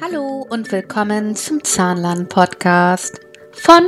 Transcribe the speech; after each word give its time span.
Hallo 0.00 0.46
und 0.48 0.70
willkommen 0.70 1.34
zum 1.34 1.64
Zahnlern 1.64 2.28
Podcast 2.28 3.18
von 3.50 3.82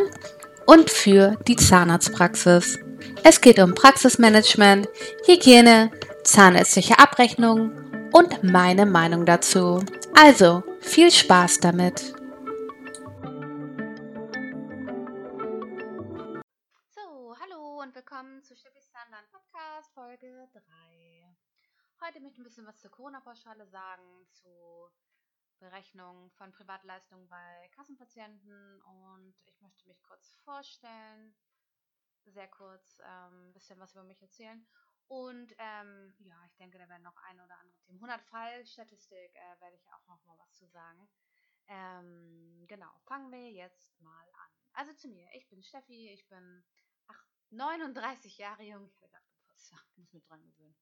und 0.66 0.90
für 0.90 1.36
die 1.46 1.54
Zahnarztpraxis. 1.54 2.80
Es 3.22 3.40
geht 3.40 3.60
um 3.60 3.72
Praxismanagement, 3.72 4.88
Hygiene, 5.24 5.92
zahnärztliche 6.24 6.98
Abrechnung 6.98 7.70
und 8.10 8.42
meine 8.42 8.86
Meinung 8.86 9.24
dazu. 9.24 9.84
Also 10.14 10.64
viel 10.80 11.12
Spaß 11.12 11.60
damit. 11.60 12.00
So, 16.90 17.36
hallo 17.40 17.82
und 17.82 17.94
willkommen 17.94 18.42
zu 18.42 18.56
Steffi's 18.56 18.90
Zahnland 18.90 19.30
Podcast 19.30 19.94
Folge 19.94 20.48
3. 20.54 20.60
Heute 22.04 22.18
möchte 22.18 22.34
ich 22.34 22.38
ein 22.40 22.44
bisschen 22.44 22.66
was 22.66 22.78
zur 22.78 22.90
Corona-Pauschale 22.90 23.64
sagen, 23.68 24.26
zu 24.32 24.90
Berechnung 25.62 26.30
von 26.32 26.50
Privatleistungen 26.50 27.28
bei 27.28 27.70
Kassenpatienten 27.76 28.82
und 28.82 29.34
ich 29.46 29.60
möchte 29.60 29.86
mich 29.86 30.02
kurz 30.02 30.32
vorstellen, 30.44 31.34
sehr 32.26 32.48
kurz 32.48 33.00
ähm, 33.04 33.48
ein 33.48 33.52
bisschen 33.52 33.78
was 33.78 33.92
über 33.92 34.02
mich 34.02 34.20
erzählen 34.20 34.66
und 35.06 35.54
ähm, 35.58 36.14
ja, 36.18 36.34
ich 36.46 36.56
denke, 36.56 36.78
da 36.78 36.88
werden 36.88 37.02
noch 37.02 37.16
ein 37.28 37.40
oder 37.40 37.56
andere 37.58 37.78
Themen. 37.82 37.98
100 37.98 38.22
Fall-Statistik 38.22 39.34
äh, 39.34 39.60
werde 39.60 39.76
ich 39.76 39.86
auch 39.92 40.06
noch 40.08 40.24
mal 40.24 40.36
was 40.38 40.52
zu 40.54 40.66
sagen. 40.66 41.08
Ähm, 41.68 42.64
genau, 42.66 42.90
fangen 43.04 43.30
wir 43.30 43.50
jetzt 43.52 44.00
mal 44.00 44.26
an. 44.32 44.50
Also 44.72 44.92
zu 44.94 45.08
mir, 45.08 45.28
ich 45.34 45.48
bin 45.48 45.62
Steffi, 45.62 46.08
ich 46.08 46.26
bin 46.28 46.64
ach, 47.06 47.24
39 47.50 48.38
Jahre 48.38 48.64
jung, 48.64 48.84
ich 48.86 48.96
hatte 48.96 49.08
gerade 49.08 49.26
Geburtstag, 49.26 49.84
muss 49.96 50.12
mich 50.12 50.24
dran 50.24 50.42
gewöhnen. 50.42 50.76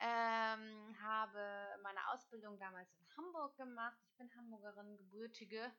Ähm, 0.00 0.96
habe 1.02 1.76
meine 1.82 2.08
Ausbildung 2.10 2.58
damals 2.58 2.94
in 2.94 3.06
Hamburg 3.16 3.56
gemacht. 3.56 3.98
Ich 4.04 4.16
bin 4.16 4.32
Hamburgerin, 4.36 4.96
gebürtige 4.96 5.72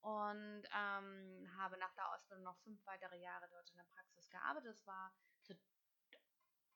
und 0.00 0.64
ähm, 0.76 1.48
habe 1.56 1.78
nach 1.78 1.94
der 1.94 2.12
Ausbildung 2.12 2.44
noch 2.44 2.58
fünf 2.58 2.84
weitere 2.84 3.16
Jahre 3.16 3.48
dort 3.50 3.70
in 3.70 3.76
der 3.76 3.86
Praxis 3.94 4.28
gearbeitet. 4.28 4.70
Das 4.70 4.86
war 4.86 5.14
zu, 5.42 5.54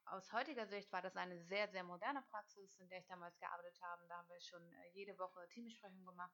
aus 0.07 0.33
heutiger 0.33 0.67
Sicht 0.67 0.91
war 0.93 1.03
das 1.03 1.17
eine 1.17 1.39
sehr, 1.43 1.69
sehr 1.69 1.85
moderne 1.85 2.23
Praxis, 2.23 2.79
in 2.79 2.89
der 2.89 3.01
ich 3.01 3.07
damals 3.07 3.39
gearbeitet 3.39 3.79
habe. 3.83 4.07
Da 4.07 4.19
haben 4.19 4.29
wir 4.29 4.41
schon 4.41 4.73
äh, 4.73 4.89
jede 4.93 5.19
Woche 5.19 5.49
Teambesprechungen 5.49 6.07
gemacht 6.07 6.33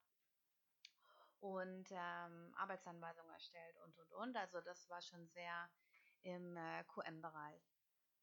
und 1.41 1.88
ähm, 1.91 2.54
Arbeitsanweisungen 2.56 3.32
erstellt 3.32 3.76
und 3.84 3.98
und 3.98 4.12
und. 4.12 4.36
Also 4.36 4.60
das 4.60 4.88
war 4.88 5.02
schon 5.02 5.26
sehr 5.28 5.70
im 6.22 6.56
äh, 6.56 6.84
QM-Bereich. 6.84 7.73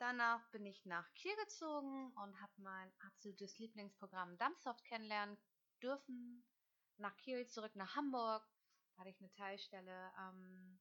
Danach 0.01 0.43
bin 0.49 0.65
ich 0.65 0.83
nach 0.87 1.13
Kiel 1.13 1.35
gezogen 1.35 2.11
und 2.13 2.41
habe 2.41 2.53
mein 2.57 2.91
absolutes 3.01 3.59
Lieblingsprogramm 3.59 4.35
Dumpsoft 4.39 4.83
kennenlernen 4.85 5.37
dürfen. 5.79 6.43
Nach 6.97 7.15
Kiel 7.17 7.45
zurück 7.45 7.75
nach 7.75 7.95
Hamburg. 7.95 8.43
Da 8.95 9.01
hatte 9.01 9.11
ich 9.11 9.19
eine 9.19 9.31
Teilstelle 9.33 10.11
ähm, 10.17 10.79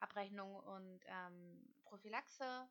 Abrechnung 0.00 0.56
und 0.60 1.04
ähm, 1.08 1.74
Prophylaxe. 1.84 2.66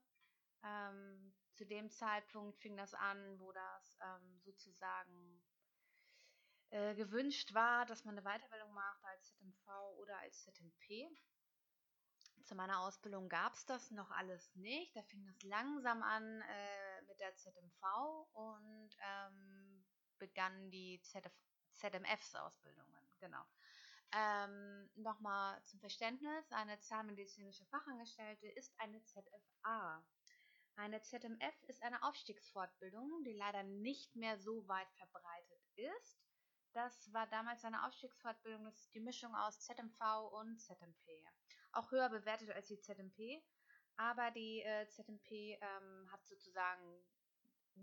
Ähm, 0.64 1.36
zu 1.53 1.64
dem 1.64 1.91
Zeitpunkt 1.91 2.58
fing 2.58 2.75
das 2.75 2.95
an, 2.95 3.39
wo 3.39 3.52
das 3.52 4.00
ähm, 4.02 4.39
sozusagen 4.41 5.44
äh, 6.72 6.95
gewünscht 6.95 7.53
war, 7.53 7.86
dass 7.86 8.03
man 8.03 8.17
eine 8.17 8.25
Weiterbildung 8.25 8.73
macht 8.73 9.03
als 9.03 9.36
ZMV 9.36 9.67
oder 10.00 10.17
als 10.22 10.41
ZMP 10.41 11.08
zu 12.48 12.56
meiner 12.56 12.80
Ausbildung 12.80 13.28
gab 13.28 13.53
es 13.53 13.66
das 13.66 13.92
noch 13.92 14.09
alles 14.12 14.56
nicht. 14.56 14.95
Da 14.95 15.03
fing 15.03 15.26
das 15.26 15.44
langsam 15.44 16.02
an 16.02 16.42
äh, 16.42 17.02
mit 17.03 17.20
der 17.20 17.36
ZMV 17.36 17.84
und 18.34 18.90
ähm, 19.02 19.86
begannen 20.17 20.72
die 20.72 21.02
ZMFs-Ausbildungen. 21.73 23.12
Genau. 23.20 23.44
Ähm, 24.14 24.90
Nochmal 24.95 25.62
zum 25.66 25.81
Verständnis: 25.81 26.52
Eine 26.52 26.80
zahnmedizinische 26.80 27.66
Fachangestellte 27.66 28.48
ist 28.48 28.73
eine 28.80 29.03
ZFA. 29.03 30.03
Eine 30.78 31.02
ZMF 31.02 31.63
ist 31.63 31.84
eine 31.84 32.02
Aufstiegsfortbildung, 32.03 33.24
die 33.25 33.34
leider 33.34 33.63
nicht 33.63 34.16
mehr 34.16 34.40
so 34.40 34.66
weit 34.68 34.90
verbreitet 34.94 35.59
ist. 35.75 36.22
Das 36.74 37.12
war 37.12 37.28
damals 37.28 37.66
eine 37.66 37.86
Aufstiegsfortbildung, 37.88 38.63
das 38.66 38.80
ist 38.80 38.94
die 38.94 39.00
Mischung 39.00 39.36
aus 39.36 39.59
ZMV 39.62 40.00
und 40.31 40.62
ZMP 40.62 41.24
auch 41.77 41.91
höher 41.91 42.09
bewertet 42.09 42.51
als 42.51 42.67
die 42.67 42.79
ZMP, 42.79 43.43
aber 43.95 44.31
die 44.31 44.61
äh, 44.61 44.88
ZMP 44.89 45.57
ähm, 45.61 46.11
hat 46.11 46.25
sozusagen 46.25 47.05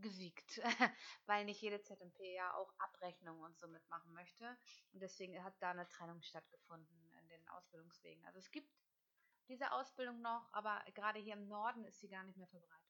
gesiegt, 0.00 0.60
weil 1.27 1.44
nicht 1.44 1.60
jede 1.60 1.81
ZMP 1.81 2.21
ja 2.34 2.55
auch 2.55 2.72
Abrechnungen 2.78 3.43
und 3.44 3.59
so 3.59 3.69
mitmachen 3.69 4.12
möchte. 4.12 4.56
Und 4.93 5.00
deswegen 5.00 5.43
hat 5.43 5.55
da 5.60 5.71
eine 5.71 5.88
Trennung 5.88 6.21
stattgefunden 6.22 7.12
in 7.21 7.28
den 7.28 7.49
Ausbildungswegen. 7.49 8.25
Also 8.27 8.38
es 8.38 8.50
gibt 8.50 8.69
diese 9.49 9.71
Ausbildung 9.72 10.21
noch, 10.21 10.49
aber 10.53 10.82
gerade 10.94 11.19
hier 11.19 11.34
im 11.34 11.49
Norden 11.49 11.84
ist 11.84 12.00
sie 12.00 12.09
gar 12.09 12.25
nicht 12.25 12.38
mehr 12.38 12.49
verbreitet. 12.49 12.84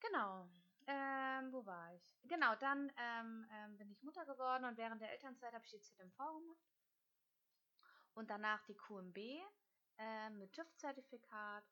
Genau. 0.00 0.48
Ähm, 0.86 1.52
wo 1.52 1.66
war 1.66 1.92
ich? 1.94 2.18
Genau, 2.24 2.54
dann 2.56 2.90
ähm, 2.96 3.46
ähm, 3.52 3.76
bin 3.76 3.90
ich 3.90 4.02
Mutter 4.02 4.24
geworden 4.24 4.64
und 4.64 4.78
während 4.78 5.02
der 5.02 5.12
Elternzeit 5.12 5.52
habe 5.52 5.64
ich 5.64 5.70
die 5.70 5.80
ZMV 5.80 6.16
gemacht. 6.16 6.66
Und 8.14 8.30
danach 8.30 8.64
die 8.64 8.74
QMB 8.74 9.18
äh, 9.98 10.30
mit 10.30 10.52
TÜV-Zertifikat 10.52 11.64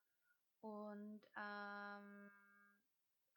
und 0.60 1.20
ähm, 1.36 2.30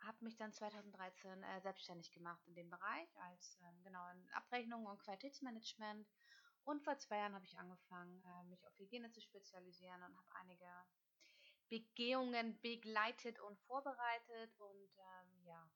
habe 0.01 0.17
mich 0.21 0.35
dann 0.37 0.53
2013 0.53 1.43
äh, 1.43 1.61
selbstständig 1.61 2.11
gemacht 2.11 2.41
in 2.47 2.55
dem 2.55 2.69
Bereich 2.69 3.09
als 3.21 3.57
ähm, 3.61 3.83
genau 3.83 4.07
in 4.11 4.29
Abrechnung 4.31 4.85
und 4.85 4.99
Qualitätsmanagement. 4.99 6.07
Und 6.63 6.83
vor 6.83 6.97
zwei 6.97 7.17
Jahren 7.17 7.35
habe 7.35 7.45
ich 7.45 7.57
angefangen, 7.57 8.23
äh, 8.23 8.43
mich 8.45 8.65
auf 8.67 8.77
Hygiene 8.77 9.11
zu 9.11 9.21
spezialisieren 9.21 10.01
und 10.03 10.15
habe 10.15 10.27
einige 10.41 10.69
Begehungen 11.69 12.59
begleitet 12.61 13.39
und 13.39 13.59
vorbereitet. 13.61 14.55
Und 14.59 14.89
ähm, 14.97 15.43
ja, 15.45 15.69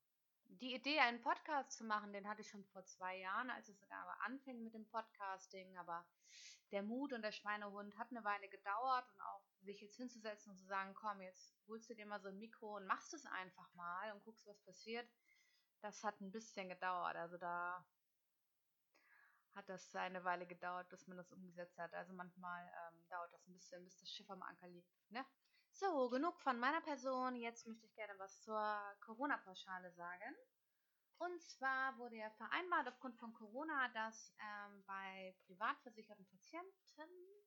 die 0.61 0.75
Idee, 0.75 0.99
einen 0.99 1.21
Podcast 1.21 1.71
zu 1.71 1.83
machen, 1.83 2.13
den 2.13 2.27
hatte 2.27 2.41
ich 2.41 2.49
schon 2.49 2.65
vor 2.65 2.85
zwei 2.85 3.17
Jahren, 3.17 3.49
als 3.49 3.69
es 3.69 3.77
anfing 4.25 4.63
mit 4.63 4.73
dem 4.73 4.87
Podcasting. 4.87 5.77
Aber 5.77 6.05
der 6.71 6.83
Mut 6.83 7.13
und 7.13 7.21
der 7.21 7.31
Schweinehund 7.31 7.97
hat 7.97 8.11
eine 8.11 8.23
Weile 8.23 8.49
gedauert 8.49 9.07
und 9.13 9.21
auch 9.21 9.43
sich 9.61 9.81
jetzt 9.81 9.97
hinzusetzen 9.97 10.51
und 10.51 10.57
zu 10.57 10.65
sagen, 10.65 10.93
komm, 10.93 11.21
jetzt 11.21 11.55
holst 11.67 11.89
du 11.89 11.95
dir 11.95 12.05
mal 12.05 12.21
so 12.21 12.29
ein 12.29 12.39
Mikro 12.39 12.77
und 12.77 12.87
machst 12.87 13.13
es 13.13 13.25
einfach 13.25 13.71
mal 13.73 14.11
und 14.11 14.23
guckst, 14.23 14.47
was 14.47 14.59
passiert. 14.61 15.07
Das 15.81 16.03
hat 16.03 16.19
ein 16.21 16.31
bisschen 16.31 16.69
gedauert. 16.69 17.15
Also 17.15 17.37
da 17.37 17.85
hat 19.55 19.69
das 19.69 19.93
eine 19.95 20.23
Weile 20.23 20.47
gedauert, 20.47 20.89
bis 20.89 21.07
man 21.07 21.17
das 21.17 21.31
umgesetzt 21.31 21.77
hat. 21.77 21.93
Also 21.93 22.13
manchmal 22.13 22.63
ähm, 22.65 23.07
dauert 23.09 23.31
das 23.33 23.47
ein 23.47 23.53
bisschen, 23.53 23.83
bis 23.83 23.97
das 23.99 24.11
Schiff 24.11 24.29
am 24.29 24.41
Anker 24.41 24.67
liegt. 24.67 24.89
Ne? 25.09 25.25
So, 25.75 26.07
genug 26.09 26.39
von 26.39 26.59
meiner 26.59 26.81
Person. 26.81 27.35
Jetzt 27.35 27.65
möchte 27.65 27.87
ich 27.87 27.95
gerne 27.95 28.13
was 28.19 28.39
zur 28.41 28.79
Corona-Pauschale 29.01 29.91
sagen. 29.91 30.35
Und 31.17 31.41
zwar 31.41 31.97
wurde 31.97 32.15
ja 32.17 32.29
vereinbart 32.29 32.87
aufgrund 32.87 33.17
von 33.17 33.33
Corona, 33.33 33.89
dass 33.89 34.35
ähm, 34.39 34.83
bei 34.85 35.35
privat 35.47 35.79
versicherten 35.81 36.27
Patienten 36.27 37.43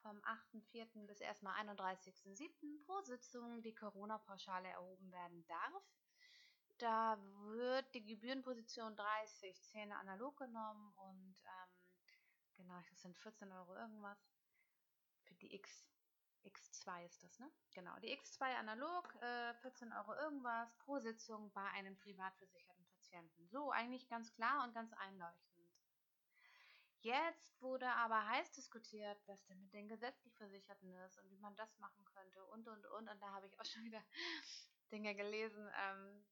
vom 0.00 0.16
8.4. 0.18 1.06
bis 1.06 1.20
erstmal 1.20 1.60
31.7. 1.66 2.84
pro 2.84 3.00
Sitzung 3.02 3.60
die 3.62 3.74
Corona-Pauschale 3.74 4.68
erhoben 4.68 5.10
werden 5.10 5.44
darf. 5.48 5.82
Da 6.78 7.18
wird 7.48 7.92
die 7.94 8.04
Gebührenposition 8.04 8.94
30 8.94 9.60
Zähne 9.64 9.96
analog 9.96 10.36
genommen 10.36 10.92
und 10.98 11.36
ähm, 11.44 11.72
genau, 12.54 12.80
das 12.90 13.02
sind 13.02 13.18
14 13.18 13.50
Euro 13.50 13.74
irgendwas. 13.74 14.18
Für 15.24 15.34
die 15.34 15.52
X, 15.52 15.84
X2 16.46 17.04
ist 17.04 17.22
das, 17.22 17.38
ne? 17.38 17.50
Genau, 17.74 17.96
die 18.00 18.16
X2 18.16 18.42
analog, 18.56 19.14
äh, 19.22 19.54
14 19.54 19.92
Euro 19.92 20.14
irgendwas 20.14 20.74
pro 20.78 20.98
Sitzung 20.98 21.52
bei 21.52 21.64
einem 21.72 21.96
privatversicherten 21.96 22.86
Patienten. 22.86 23.48
So 23.48 23.70
eigentlich 23.70 24.08
ganz 24.08 24.32
klar 24.32 24.64
und 24.64 24.74
ganz 24.74 24.92
einleuchtend. 24.94 25.56
Jetzt 27.00 27.60
wurde 27.60 27.88
aber 27.88 28.26
heiß 28.26 28.50
diskutiert, 28.52 29.18
was 29.26 29.44
denn 29.46 29.60
mit 29.60 29.72
den 29.72 29.88
gesetzlich 29.88 30.34
Versicherten 30.36 30.92
ist 31.04 31.18
und 31.18 31.30
wie 31.30 31.38
man 31.38 31.54
das 31.56 31.78
machen 31.78 32.04
könnte 32.04 32.44
und 32.46 32.66
und 32.66 32.84
und. 32.86 33.08
Und 33.08 33.22
da 33.22 33.30
habe 33.30 33.46
ich 33.46 33.60
auch 33.60 33.64
schon 33.64 33.84
wieder 33.84 34.02
Dinge 34.90 35.14
gelesen. 35.14 35.70
Ähm, 35.78 36.24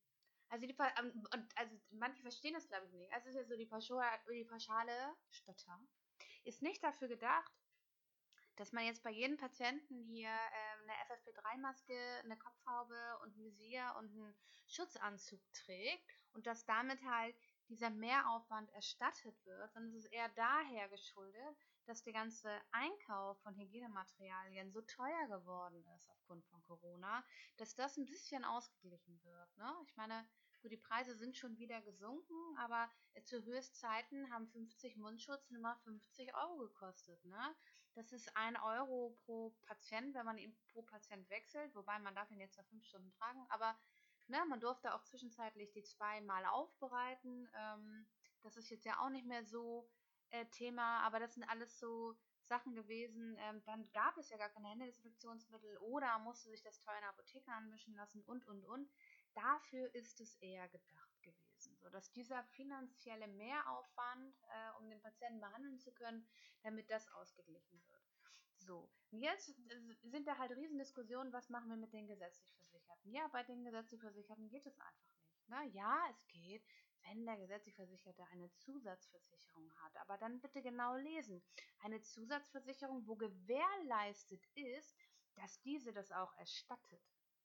also, 0.49 0.67
die, 0.67 0.76
ähm, 0.99 1.26
und, 1.32 1.58
also 1.58 1.76
manche 1.90 2.22
verstehen 2.22 2.55
das 2.55 2.69
glaube 2.69 2.87
ich 2.87 2.93
nicht. 2.93 3.12
Also 3.12 3.28
es 3.28 3.34
ist 3.34 3.40
ja 3.43 3.46
so, 3.46 3.56
die, 3.56 3.67
Pauschale, 3.67 4.05
die 4.31 4.44
pauschale 4.44 5.14
Stotter 5.31 5.81
ist 6.44 6.62
nicht 6.62 6.82
dafür 6.82 7.08
gedacht, 7.08 7.52
dass 8.56 8.72
man 8.72 8.84
jetzt 8.84 9.02
bei 9.02 9.10
jedem 9.10 9.36
Patienten 9.36 10.02
hier 10.04 10.28
äh, 10.28 10.82
eine 10.82 10.92
FFP3-Maske, 11.08 12.20
eine 12.24 12.36
Kopfhaube 12.36 13.18
und 13.22 13.36
ein 13.36 13.44
Visier 13.44 13.94
und 13.98 14.10
einen 14.10 14.34
Schutzanzug 14.66 15.40
trägt 15.52 16.04
und 16.32 16.46
dass 16.46 16.64
damit 16.64 17.02
halt 17.04 17.36
dieser 17.68 17.90
Mehraufwand 17.90 18.70
erstattet 18.72 19.34
wird, 19.44 19.72
sondern 19.72 19.92
es 19.92 20.04
ist 20.04 20.12
eher 20.12 20.28
daher 20.30 20.88
geschuldet, 20.88 21.56
dass 21.86 22.02
der 22.02 22.12
ganze 22.12 22.50
Einkauf 22.72 23.40
von 23.42 23.56
Hygienematerialien 23.56 24.70
so 24.70 24.82
teuer 24.82 25.26
geworden 25.28 25.84
ist 25.96 26.10
aufgrund 26.10 26.44
von 26.46 26.62
Corona, 26.62 27.24
dass 27.56 27.74
das 27.74 27.96
ein 27.96 28.06
bisschen 28.06 28.44
ausgeglichen 28.44 29.22
wird. 29.24 29.56
Ne? 29.56 29.72
Ich 29.86 29.96
meine, 29.96 30.26
Gut, 30.64 30.72
die 30.72 30.78
Preise 30.78 31.14
sind 31.14 31.36
schon 31.36 31.58
wieder 31.58 31.82
gesunken, 31.82 32.56
aber 32.56 32.90
zu 33.24 33.44
Höchstzeiten 33.44 34.32
haben 34.32 34.48
50 34.48 34.96
Mundschutz 34.96 35.50
nur 35.50 35.76
50 35.84 36.34
Euro 36.34 36.56
gekostet. 36.56 37.22
Ne? 37.26 37.54
Das 37.94 38.12
ist 38.12 38.37
ein 38.37 38.56
Euro 38.56 39.17
pro 39.25 39.50
Patient, 39.62 40.14
wenn 40.14 40.26
man 40.26 40.38
ihn 40.38 40.56
pro 40.69 40.82
Patient 40.82 41.29
wechselt, 41.31 41.75
wobei 41.75 41.99
man 42.00 42.14
darf 42.14 42.31
ihn 42.31 42.41
jetzt 42.41 42.56
ja 42.56 42.64
fünf 42.64 42.85
Stunden 42.85 43.12
tragen, 43.12 43.46
aber 43.50 43.76
ne, 44.26 44.44
man 44.49 44.61
durfte 44.61 44.94
auch 44.94 45.05
zwischenzeitlich 45.05 45.70
die 45.73 45.85
zweimal 45.85 46.44
aufbereiten. 46.46 47.49
Ähm, 47.55 48.06
das 48.43 48.56
ist 48.56 48.70
jetzt 48.70 48.85
ja 48.85 48.99
auch 48.99 49.11
nicht 49.11 49.26
mehr 49.26 49.44
so 49.44 49.88
äh, 50.31 50.44
Thema, 50.46 51.00
aber 51.00 51.20
das 51.20 51.35
sind 51.35 51.44
alles 51.44 51.79
so 51.79 52.17
Sachen 52.46 52.75
gewesen. 52.75 53.37
Ähm, 53.38 53.62
dann 53.64 53.91
gab 53.93 54.17
es 54.19 54.29
ja 54.31 54.37
gar 54.37 54.50
keine 54.50 54.69
Händedesinfektionsmittel 54.69 55.79
oder 55.79 56.19
musste 56.19 56.50
sich 56.50 56.62
das 56.62 56.81
teuer 56.81 56.96
in 56.96 57.00
der 57.02 57.11
Apotheke 57.11 57.50
anmischen 57.52 57.94
lassen 57.94 58.23
und, 58.23 58.46
und, 58.46 58.64
und. 58.64 58.91
Dafür 59.35 59.94
ist 59.94 60.20
es 60.20 60.35
eher 60.37 60.69
gedacht 60.69 61.13
gewesen, 61.24 61.76
sodass 61.78 62.12
dieser 62.12 62.44
finanzielle 62.44 63.28
Mehraufwand, 63.28 64.36
äh, 64.42 64.78
um 64.78 64.88
den 64.88 65.00
Patienten 65.00 65.40
behandeln 65.40 65.78
zu 65.80 65.92
können, 65.92 66.26
damit 66.62 66.90
das 66.90 67.08
ausgeglichen 67.08 67.82
wird. 67.86 68.02
So, 68.58 68.90
und 69.10 69.20
jetzt 69.20 69.54
sind 70.02 70.26
da 70.26 70.38
halt 70.38 70.52
Riesendiskussionen, 70.52 71.32
was 71.32 71.50
machen 71.50 71.68
wir 71.68 71.76
mit 71.76 71.92
den 71.92 72.06
gesetzlich 72.06 72.54
Versicherten? 72.54 73.12
Ja, 73.12 73.28
bei 73.28 73.42
den 73.42 73.64
gesetzlich 73.64 74.00
Versicherten 74.00 74.48
geht 74.48 74.66
es 74.66 74.78
einfach 74.78 75.12
nicht. 75.18 75.48
Ne? 75.48 75.70
Ja, 75.72 76.08
es 76.10 76.26
geht, 76.28 76.64
wenn 77.02 77.26
der 77.26 77.36
gesetzlich 77.36 77.74
Versicherte 77.74 78.24
eine 78.32 78.50
Zusatzversicherung 78.54 79.72
hat. 79.82 79.96
Aber 79.98 80.16
dann 80.18 80.40
bitte 80.40 80.62
genau 80.62 80.96
lesen. 80.96 81.42
Eine 81.80 82.00
Zusatzversicherung, 82.00 83.06
wo 83.06 83.16
gewährleistet 83.16 84.46
ist, 84.54 84.96
dass 85.34 85.60
diese 85.60 85.92
das 85.92 86.10
auch 86.12 86.32
erstattet. 86.38 87.02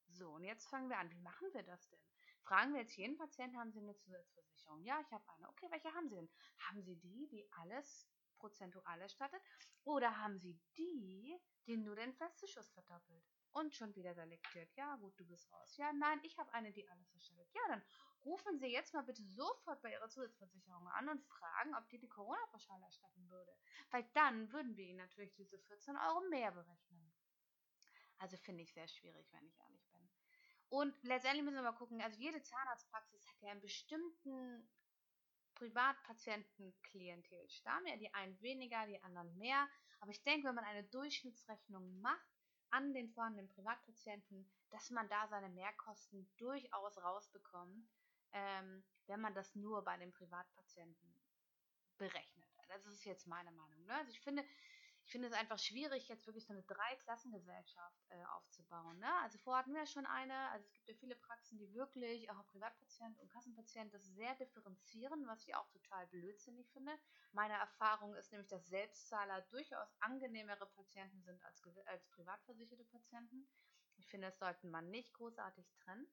So, 0.07 0.31
und 0.31 0.43
jetzt 0.43 0.67
fangen 0.67 0.89
wir 0.89 0.97
an. 0.97 1.11
Wie 1.11 1.19
machen 1.19 1.47
wir 1.53 1.63
das 1.63 1.89
denn? 1.89 1.99
Fragen 2.41 2.73
wir 2.73 2.81
jetzt 2.81 2.95
jeden 2.95 3.17
Patienten, 3.17 3.57
haben 3.57 3.71
Sie 3.71 3.79
eine 3.79 3.95
Zusatzversicherung? 3.95 4.83
Ja, 4.83 4.99
ich 5.01 5.11
habe 5.11 5.27
eine. 5.29 5.49
Okay, 5.49 5.67
welche 5.69 5.93
haben 5.93 6.09
Sie 6.09 6.15
denn? 6.15 6.29
Haben 6.57 6.81
Sie 6.81 6.95
die, 6.95 7.27
die 7.27 7.51
alles 7.51 8.09
prozentual 8.37 9.01
erstattet? 9.01 9.41
Oder 9.83 10.17
haben 10.17 10.39
Sie 10.39 10.59
die, 10.77 11.37
die 11.67 11.77
nur 11.77 11.95
den 11.95 12.13
Festzuschuss 12.13 12.71
verdoppelt? 12.71 13.23
Und 13.51 13.75
schon 13.75 13.95
wieder 13.95 14.13
selektiert. 14.13 14.71
Ja, 14.75 14.95
gut, 14.95 15.19
du 15.19 15.25
bist 15.25 15.51
raus. 15.51 15.75
Ja, 15.77 15.91
nein, 15.91 16.19
ich 16.23 16.37
habe 16.37 16.53
eine, 16.53 16.71
die 16.71 16.87
alles 16.87 17.13
erstattet. 17.13 17.49
Ja, 17.53 17.61
dann 17.67 17.83
rufen 18.23 18.59
Sie 18.59 18.67
jetzt 18.67 18.93
mal 18.93 19.03
bitte 19.03 19.23
sofort 19.23 19.81
bei 19.81 19.91
Ihrer 19.91 20.07
Zusatzversicherung 20.09 20.87
an 20.87 21.09
und 21.09 21.23
fragen, 21.23 21.75
ob 21.75 21.89
die 21.89 21.99
die 21.99 22.07
Corona-Pauschale 22.09 22.85
erstatten 22.85 23.29
würde. 23.29 23.57
Weil 23.91 24.09
dann 24.13 24.51
würden 24.51 24.77
wir 24.77 24.85
Ihnen 24.85 24.97
natürlich 24.99 25.33
diese 25.33 25.57
14 25.59 25.97
Euro 25.97 26.21
mehr 26.29 26.51
berechnen. 26.51 27.11
Also 28.19 28.37
finde 28.37 28.63
ich 28.63 28.73
sehr 28.73 28.87
schwierig, 28.87 29.31
wenn 29.31 29.47
ich 29.47 29.57
ehrlich 29.59 29.87
bin. 29.87 29.88
Und 30.69 30.95
letztendlich 31.03 31.43
müssen 31.43 31.57
wir 31.57 31.63
mal 31.63 31.73
gucken, 31.73 32.01
also 32.01 32.17
jede 32.19 32.41
Zahnarztpraxis 32.41 33.27
hat 33.27 33.41
ja 33.41 33.51
einen 33.51 33.61
bestimmten 33.61 34.69
Privatpatientenklientelstamm. 35.55 37.85
Ja, 37.87 37.97
die 37.97 38.13
einen 38.13 38.41
weniger, 38.41 38.87
die 38.87 39.03
anderen 39.03 39.37
mehr. 39.37 39.67
Aber 39.99 40.11
ich 40.11 40.23
denke, 40.23 40.47
wenn 40.47 40.55
man 40.55 40.65
eine 40.65 40.85
Durchschnittsrechnung 40.85 41.99
macht 42.01 42.25
an 42.69 42.93
den 42.93 43.09
vorhandenen 43.09 43.49
Privatpatienten, 43.49 44.49
dass 44.69 44.89
man 44.91 45.09
da 45.09 45.27
seine 45.27 45.49
Mehrkosten 45.49 46.31
durchaus 46.37 46.97
rausbekommt 46.97 47.89
ähm, 48.33 48.83
wenn 49.07 49.21
man 49.21 49.33
das 49.33 49.55
nur 49.55 49.83
bei 49.83 49.97
den 49.97 50.11
Privatpatienten 50.11 51.13
berechnet. 51.97 52.45
Das 52.67 52.85
ist 52.85 53.03
jetzt 53.05 53.27
meine 53.27 53.51
Meinung. 53.51 53.83
Ne? 53.85 53.95
Also 53.95 54.11
ich 54.11 54.21
finde, 54.21 54.45
ich 55.09 55.11
finde 55.11 55.27
es 55.27 55.33
einfach 55.33 55.57
schwierig, 55.57 56.07
jetzt 56.07 56.27
wirklich 56.27 56.45
so 56.45 56.53
eine 56.53 56.61
Dreiklassengesellschaft 56.61 58.05
äh, 58.09 58.23
aufzubauen. 58.35 58.99
Ne? 58.99 59.11
Also 59.23 59.39
vorher 59.39 59.63
hatten 59.63 59.73
wir 59.73 59.87
schon 59.87 60.05
eine, 60.05 60.51
also 60.51 60.63
es 60.67 60.71
gibt 60.71 60.87
ja 60.87 60.93
viele 60.93 61.15
Praxen, 61.15 61.57
die 61.57 61.73
wirklich 61.73 62.29
auch 62.29 62.45
Privatpatient 62.45 63.17
und 63.17 63.27
Kassenpatient 63.31 63.91
das 63.91 64.05
sehr 64.13 64.35
differenzieren, 64.35 65.25
was 65.25 65.47
ich 65.47 65.55
auch 65.55 65.67
total 65.71 66.05
blödsinnig 66.09 66.69
finde. 66.73 66.91
Meine 67.31 67.55
Erfahrung 67.55 68.13
ist 68.13 68.31
nämlich, 68.31 68.49
dass 68.49 68.67
Selbstzahler 68.67 69.41
durchaus 69.49 69.89
angenehmere 69.99 70.67
Patienten 70.67 71.23
sind 71.23 71.43
als, 71.43 71.63
als 71.87 72.07
privatversicherte 72.09 72.83
Patienten. 72.83 73.49
Ich 73.97 74.07
finde, 74.09 74.27
das 74.27 74.37
sollte 74.37 74.67
man 74.67 74.91
nicht 74.91 75.11
großartig 75.15 75.65
trennen. 75.83 76.07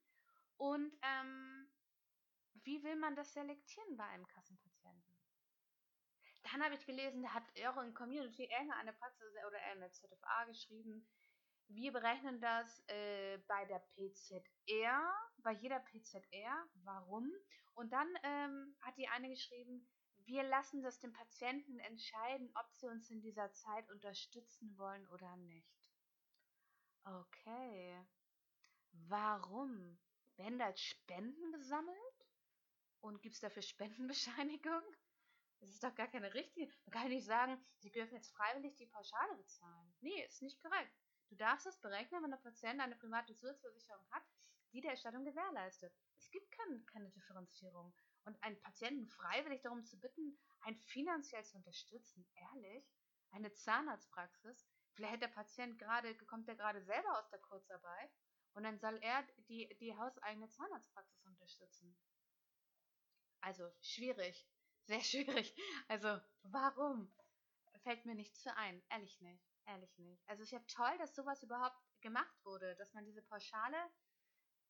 Und 0.57 0.91
ähm, 1.03 1.69
wie 2.65 2.83
will 2.83 2.97
man 2.97 3.15
das 3.15 3.35
selektieren 3.35 3.99
bei 3.99 4.05
einem 4.05 4.27
Kassenpatienten? 4.27 4.66
Dann 6.53 6.63
habe 6.63 6.75
ich 6.75 6.87
gelesen, 6.87 7.23
da 7.23 7.31
hat 7.35 7.45
in 7.57 7.95
Community 7.95 8.45
irgendeine 8.45 8.93
Praxis 8.93 9.35
oder 9.47 9.59
eine 9.73 9.91
ZFA 9.91 10.45
geschrieben, 10.45 11.07
wir 11.69 11.93
berechnen 11.93 12.41
das 12.41 12.83
äh, 12.89 13.39
bei 13.49 13.65
der 13.65 13.81
PZR, 13.95 15.13
bei 15.39 15.53
jeder 15.53 15.81
PZR. 15.81 16.69
Warum? 16.85 17.29
Und 17.75 17.93
dann 17.93 18.09
ähm, 18.23 18.77
hat 18.81 18.97
die 18.97 19.09
eine 19.09 19.29
geschrieben, 19.29 19.89
wir 20.27 20.45
lassen 20.45 20.83
das 20.83 21.01
dem 21.01 21.13
Patienten 21.13 21.79
entscheiden, 21.81 22.51
ob 22.55 22.73
sie 22.73 22.87
uns 22.87 23.11
in 23.11 23.21
dieser 23.21 23.53
Zeit 23.53 23.91
unterstützen 23.91 24.77
wollen 24.79 25.07
oder 25.09 25.37
nicht. 25.37 25.69
Okay. 27.05 28.01
Warum? 29.09 29.99
Werden 30.37 30.59
da 30.59 30.77
Spenden 30.77 31.53
gesammelt? 31.53 32.27
Und 33.01 33.23
gibt 33.23 33.35
es 33.35 33.41
dafür 33.41 33.63
Spendenbescheinigung? 33.63 34.83
Das 35.61 35.71
ist 35.71 35.83
doch 35.83 35.95
gar 35.95 36.09
keine 36.09 36.33
richtige. 36.35 36.71
Man 36.85 36.93
kann 36.93 37.09
nicht 37.09 37.25
sagen, 37.25 37.59
Sie 37.79 37.91
dürfen 37.91 38.15
jetzt 38.15 38.35
freiwillig 38.35 38.77
die 38.77 38.87
Pauschale 38.87 39.35
bezahlen. 39.37 39.95
Nee, 40.01 40.25
ist 40.25 40.43
nicht 40.43 40.61
korrekt. 40.63 40.93
Du 41.29 41.37
darfst 41.37 41.67
es 41.67 41.81
berechnen, 41.81 42.23
wenn 42.23 42.31
der 42.31 42.39
Patient 42.39 42.81
eine 42.81 42.97
private 42.97 43.35
Zusatzversicherung 43.35 44.07
hat, 44.11 44.23
die 44.73 44.81
der 44.81 44.93
Erstattung 44.93 45.25
gewährleistet. 45.25 45.93
Es 46.19 46.31
gibt 46.31 46.51
kein, 46.53 46.85
keine 46.87 47.11
Differenzierung. 47.11 47.95
Und 48.25 48.43
einen 48.43 48.61
Patienten 48.61 49.07
freiwillig 49.09 49.63
darum 49.63 49.85
zu 49.85 49.99
bitten, 49.99 50.39
einen 50.61 50.79
finanziell 50.81 51.45
zu 51.45 51.57
unterstützen, 51.57 52.29
ehrlich, 52.35 52.85
eine 53.31 53.53
Zahnarztpraxis, 53.53 54.69
vielleicht 54.95 55.23
der 55.23 55.29
Patient 55.29 55.79
gerade, 55.79 56.17
kommt 56.27 56.49
er 56.49 56.57
gerade 56.57 56.83
selber 56.83 57.19
aus 57.19 57.29
der 57.31 57.39
Kurzarbeit 57.39 58.11
und 58.55 58.65
dann 58.65 58.79
soll 58.79 58.99
er 59.03 59.23
die, 59.49 59.69
die 59.81 59.97
hauseigene 59.97 60.49
Zahnarztpraxis 60.49 61.25
unterstützen. 61.27 61.97
Also 63.41 63.71
schwierig, 63.81 64.49
sehr 64.87 65.03
schwierig. 65.03 65.55
Also 65.89 66.21
warum? 66.43 67.13
Fällt 67.83 68.05
mir 68.05 68.15
nicht 68.15 68.37
zu 68.37 68.55
ein, 68.57 68.83
ehrlich 68.91 69.21
nicht, 69.21 69.45
ehrlich 69.67 69.97
nicht. 69.99 70.29
Also 70.29 70.43
ist 70.43 70.51
ja 70.51 70.61
toll, 70.67 70.97
dass 70.99 71.15
sowas 71.15 71.43
überhaupt 71.43 71.79
gemacht 72.01 72.45
wurde, 72.45 72.75
dass 72.77 72.93
man 72.95 73.05
diese 73.05 73.23
Pauschale, 73.23 73.77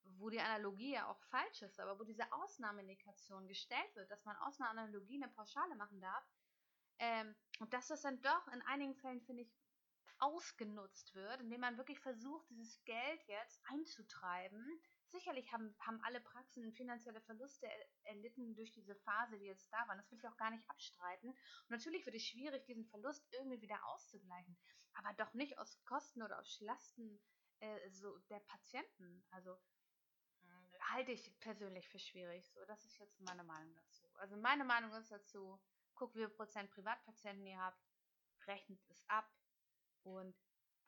wo 0.03 0.29
die 0.29 0.41
Analogie 0.41 0.93
ja 0.93 1.09
auch 1.09 1.21
falsch 1.31 1.63
ist, 1.63 1.81
aber 1.81 1.99
wo 1.99 2.05
diese 2.05 2.31
Ausnahmeindikation 2.33 3.49
gestellt 3.49 3.95
wird, 3.95 4.11
dass 4.11 4.25
man 4.25 4.37
aus 4.37 4.61
einer 4.61 4.71
Analogie 4.71 5.23
eine 5.23 5.33
Pauschale 5.33 5.75
machen 5.77 6.01
darf, 6.01 6.25
ähm, 6.99 7.35
und 7.59 7.73
dass 7.73 7.89
das 7.89 8.03
dann 8.03 8.21
doch 8.23 8.49
in 8.49 8.63
einigen 8.63 8.95
Fällen, 8.97 9.21
finde 9.23 9.43
ich, 9.43 9.55
ausgenutzt 10.19 11.15
wird, 11.15 11.41
indem 11.41 11.61
man 11.61 11.77
wirklich 11.77 12.01
versucht, 12.01 12.49
dieses 12.49 12.83
Geld 12.85 13.23
jetzt 13.27 13.61
einzutreiben, 13.69 14.81
Sicherlich 15.11 15.53
haben, 15.53 15.75
haben 15.81 16.01
alle 16.03 16.21
Praxen 16.21 16.73
finanzielle 16.73 17.21
Verluste 17.21 17.69
erlitten 18.05 18.55
durch 18.55 18.73
diese 18.73 18.95
Phase, 18.97 19.39
die 19.39 19.47
jetzt 19.47 19.73
da 19.73 19.87
waren. 19.89 19.99
Das 19.99 20.11
will 20.11 20.19
ich 20.19 20.27
auch 20.27 20.37
gar 20.37 20.51
nicht 20.51 20.69
abstreiten. 20.69 21.31
Und 21.31 21.71
natürlich 21.71 22.05
wird 22.07 22.17
es 22.17 22.25
schwierig, 22.25 22.65
diesen 22.67 22.87
Verlust 22.87 23.27
irgendwie 23.33 23.61
wieder 23.61 23.85
auszugleichen. 23.87 24.57
Aber 24.95 25.13
doch 25.15 25.33
nicht 25.35 25.59
aus 25.59 25.83
Kosten 25.85 26.23
oder 26.23 26.39
aus 26.39 26.61
Lasten 26.61 27.21
äh, 27.61 27.91
so 27.91 28.19
der 28.31 28.41
Patienten. 28.41 29.25
Also 29.31 29.53
äh, 29.53 30.79
halte 30.81 31.13
ich 31.13 31.39
persönlich 31.41 31.89
für 31.89 31.99
schwierig. 31.99 32.51
So, 32.53 32.65
das 32.67 32.85
ist 32.85 32.99
jetzt 32.99 33.21
meine 33.21 33.45
Meinung 33.45 33.75
dazu. 33.75 34.07
Also 34.17 34.37
meine 34.37 34.65
Meinung 34.65 34.93
ist 34.95 35.11
dazu, 35.11 35.61
guck, 35.95 36.15
wie 36.15 36.21
viel 36.21 36.29
Prozent 36.29 36.71
Privatpatienten 36.71 37.47
ihr 37.47 37.59
habt, 37.59 37.81
rechnet 38.47 38.81
es 38.89 39.09
ab 39.09 39.29
und 40.03 40.37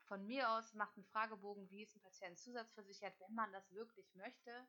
von 0.09 0.27
mir 0.27 0.51
aus 0.51 0.75
macht 0.75 0.97
einen 0.97 1.07
Fragebogen, 1.07 1.71
wie 1.71 1.83
ist 1.83 1.95
ein 1.95 2.03
Patient 2.03 2.39
zusatzversichert, 2.39 3.15
wenn 3.21 3.35
man 3.35 3.53
das 3.53 3.71
wirklich 3.71 4.13
möchte. 4.15 4.67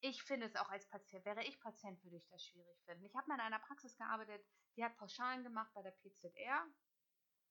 Ich 0.00 0.22
finde 0.22 0.46
es 0.46 0.56
auch 0.56 0.70
als 0.70 0.88
Patient, 0.88 1.24
wäre 1.26 1.44
ich 1.44 1.60
Patient, 1.60 2.02
würde 2.02 2.16
ich 2.16 2.26
das 2.28 2.42
schwierig 2.42 2.82
finden. 2.84 3.04
Ich 3.04 3.14
habe 3.14 3.28
mal 3.28 3.34
in 3.34 3.40
einer 3.42 3.58
Praxis 3.58 3.96
gearbeitet, 3.96 4.42
die 4.76 4.82
hat 4.82 4.96
Pauschalen 4.96 5.42
gemacht 5.42 5.70
bei 5.74 5.82
der 5.82 5.90
PZR. 5.90 6.66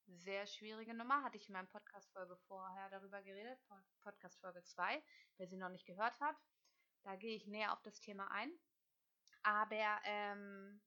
Sehr 0.07 0.47
schwierige 0.47 0.95
Nummer, 0.95 1.23
hatte 1.23 1.37
ich 1.37 1.47
in 1.47 1.53
meinem 1.53 1.69
Podcast-Folge 1.69 2.35
vorher 2.47 2.89
darüber 2.89 3.21
geredet, 3.21 3.59
Podcast-Folge 4.01 4.63
2, 4.63 5.03
wer 5.37 5.47
sie 5.47 5.57
noch 5.57 5.69
nicht 5.69 5.85
gehört 5.85 6.19
hat. 6.19 6.35
Da 7.03 7.15
gehe 7.15 7.35
ich 7.35 7.45
näher 7.45 7.73
auf 7.73 7.81
das 7.83 8.01
Thema 8.01 8.31
ein. 8.31 8.51
Aber 9.43 10.01
ähm, 10.03 10.81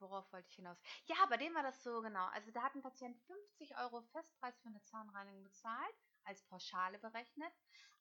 worauf 0.00 0.32
wollte 0.32 0.48
ich 0.48 0.56
hinaus? 0.56 0.78
Ja, 1.06 1.16
bei 1.28 1.36
dem 1.36 1.54
war 1.54 1.62
das 1.62 1.82
so 1.82 2.00
genau. 2.02 2.26
Also 2.26 2.50
da 2.50 2.62
hat 2.62 2.74
ein 2.74 2.82
Patient 2.82 3.16
50 3.26 3.76
Euro 3.78 4.02
Festpreis 4.02 4.58
für 4.60 4.68
eine 4.68 4.82
Zahnreinigung 4.84 5.42
bezahlt, 5.42 5.94
als 6.24 6.42
Pauschale 6.44 6.98
berechnet, 6.98 7.52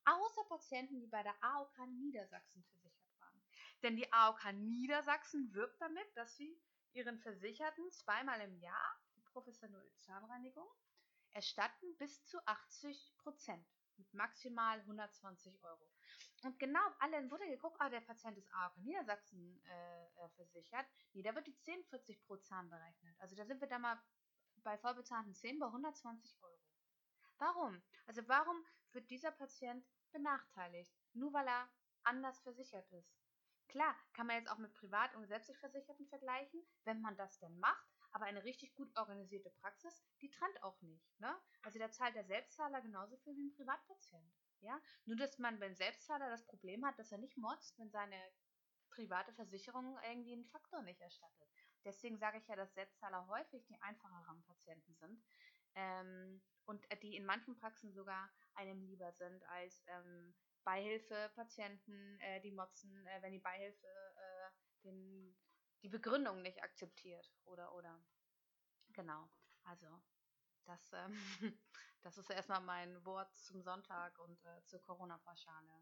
außer 0.06 0.44
Patienten, 0.46 1.00
die 1.00 1.08
bei 1.08 1.24
der 1.24 1.36
AOK 1.44 1.78
Niedersachsen 1.88 2.64
versichert 2.66 3.20
waren. 3.20 3.44
Denn 3.84 3.96
die 3.96 4.12
AOK 4.12 4.54
Niedersachsen 4.54 5.54
wirbt 5.54 5.80
damit, 5.82 6.08
dass 6.16 6.36
sie 6.36 6.60
ihren 6.94 7.20
Versicherten 7.20 7.92
zweimal 7.92 8.40
im 8.42 8.58
Jahr 8.60 9.00
die 9.16 9.22
professionelle 9.22 9.96
Zahnreinigung 9.98 10.68
erstatten 11.34 11.98
bis 11.98 12.24
zu 12.26 12.40
80 12.48 13.14
Prozent 13.18 13.68
mit 13.98 14.14
maximal 14.14 14.80
120 14.80 15.62
Euro. 15.64 15.95
Und 16.46 16.60
genau, 16.60 16.86
allen 17.00 17.32
wurde 17.32 17.48
geguckt, 17.48 17.78
ah, 17.80 17.90
der 17.90 18.02
Patient 18.02 18.38
ist 18.38 18.54
AOK 18.54 18.78
in 18.78 18.84
Niedersachsen 18.84 19.60
äh, 19.66 20.06
äh, 20.06 20.30
versichert. 20.36 20.86
Nee, 21.14 21.24
da 21.24 21.34
wird 21.34 21.48
die 21.48 21.58
1040 21.66 22.22
pro 22.22 22.38
Zahn 22.38 22.70
berechnet. 22.70 23.20
Also 23.20 23.36
da 23.36 23.48
sind 23.48 23.62
wir 23.62 23.68
da 23.68 23.80
mal 23.80 24.00
bei 24.58 24.78
vollbezahlten 24.78 25.34
10 25.34 25.58
bei 25.58 25.66
120 25.66 26.38
Euro. 26.44 26.62
Warum? 27.40 27.82
Also 28.06 28.22
warum 28.28 28.64
wird 28.92 29.10
dieser 29.10 29.32
Patient 29.32 29.84
benachteiligt? 30.12 30.94
Nur 31.14 31.34
weil 31.34 31.48
er 31.48 31.68
anders 32.04 32.40
versichert 32.42 32.92
ist. 32.92 33.18
Klar, 33.68 33.96
kann 34.14 34.28
man 34.28 34.38
jetzt 34.38 34.52
auch 34.52 34.60
mit 34.60 34.76
privat 34.76 35.16
und 35.16 35.24
gesetzlich 35.24 35.58
Versicherten 35.58 36.06
vergleichen, 36.06 36.62
wenn 36.84 37.02
man 37.02 37.18
das 37.18 37.40
denn 37.40 37.58
macht. 37.58 37.90
Aber 38.12 38.26
eine 38.26 38.44
richtig 38.44 38.76
gut 38.76 38.96
organisierte 38.96 39.50
Praxis, 39.50 40.00
die 40.22 40.30
trennt 40.30 40.62
auch 40.62 40.80
nicht. 40.84 41.20
Ne? 41.20 41.36
Also 41.64 41.80
da 41.80 41.90
zahlt 41.90 42.14
der 42.14 42.26
Selbstzahler 42.26 42.82
genauso 42.82 43.18
viel 43.18 43.36
wie 43.36 43.48
ein 43.48 43.56
Privatpatient. 43.56 44.32
Ja? 44.66 44.82
Nur, 45.06 45.16
dass 45.16 45.38
man 45.40 45.60
beim 45.60 45.76
Selbstzahler 45.76 46.30
das 46.30 46.46
Problem 46.46 46.86
hat, 46.86 46.98
dass 47.00 47.12
er 47.12 47.18
nicht 47.20 47.38
motzt, 47.38 47.78
wenn 47.80 47.92
seine 47.92 48.20
private 48.90 49.34
Versicherung 49.34 49.98
irgendwie 50.08 50.34
einen 50.34 50.46
Faktor 50.46 50.82
nicht 50.82 51.02
erstattet. 51.02 51.50
Deswegen 51.84 52.18
sage 52.18 52.40
ich 52.40 52.48
ja, 52.48 52.56
dass 52.56 52.74
Selbstzahler 52.74 53.28
häufig 53.28 53.66
die 53.68 53.80
einfacheren 53.82 54.44
Patienten 54.44 54.96
sind 54.96 55.24
ähm, 55.76 56.42
und 56.66 56.84
die 57.04 57.16
in 57.16 57.26
manchen 57.26 57.56
Praxen 57.58 57.94
sogar 57.94 58.32
einem 58.54 58.82
lieber 58.84 59.12
sind 59.14 59.44
als 59.50 59.84
ähm, 59.88 60.34
Beihilfepatienten, 60.64 62.20
äh, 62.22 62.42
die 62.42 62.52
motzen, 62.52 63.06
äh, 63.08 63.22
wenn 63.22 63.34
die 63.34 63.40
Beihilfe 63.40 63.86
äh, 63.86 64.52
den, 64.84 65.38
die 65.84 65.90
Begründung 65.90 66.42
nicht 66.42 66.64
akzeptiert 66.64 67.32
oder 67.44 67.74
oder 67.76 68.04
genau. 68.90 69.30
Also 69.64 70.02
das, 70.66 70.92
ähm, 70.94 71.14
das 72.06 72.18
ist 72.20 72.30
erstmal 72.30 72.62
mein 72.62 73.04
Wort 73.04 73.36
zum 73.36 73.64
Sonntag 73.64 74.20
und 74.20 74.46
äh, 74.46 74.64
zur 74.66 74.80
Corona-Pauschale. 74.84 75.82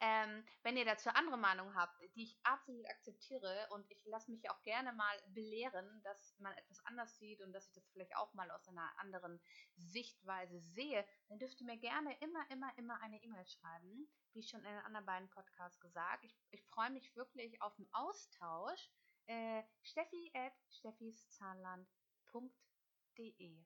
Ähm, 0.00 0.44
wenn 0.62 0.76
ihr 0.76 0.84
dazu 0.84 1.08
andere 1.10 1.36
Meinungen 1.36 1.76
habt, 1.76 2.00
die 2.14 2.22
ich 2.24 2.36
absolut 2.42 2.84
akzeptiere 2.88 3.68
und 3.70 3.88
ich 3.90 4.04
lasse 4.06 4.30
mich 4.30 4.50
auch 4.50 4.62
gerne 4.62 4.92
mal 4.92 5.16
belehren, 5.28 6.02
dass 6.02 6.36
man 6.38 6.52
etwas 6.54 6.84
anders 6.84 7.16
sieht 7.18 7.40
und 7.40 7.52
dass 7.52 7.66
ich 7.66 7.72
das 7.74 7.88
vielleicht 7.90 8.16
auch 8.16 8.32
mal 8.34 8.50
aus 8.50 8.66
einer 8.68 8.92
anderen 8.98 9.40
Sichtweise 9.76 10.60
sehe, 10.60 11.06
dann 11.28 11.38
dürft 11.38 11.60
ihr 11.60 11.66
mir 11.66 11.78
gerne 11.78 12.16
immer, 12.20 12.44
immer, 12.50 12.76
immer 12.76 13.00
eine 13.00 13.22
E-Mail 13.22 13.46
schreiben, 13.46 14.10
wie 14.32 14.42
schon 14.42 14.58
in 14.60 14.66
den 14.66 14.84
anderen 14.84 15.06
beiden 15.06 15.30
Podcasts 15.30 15.80
gesagt. 15.80 16.24
Ich, 16.24 16.36
ich 16.50 16.64
freue 16.66 16.90
mich 16.90 17.14
wirklich 17.14 17.62
auf 17.62 17.76
den 17.76 17.88
Austausch. 17.92 18.90
Äh, 19.26 19.62
Steffi 19.82 20.32
at 20.34 20.54
steffiszahnland.de 20.70 23.64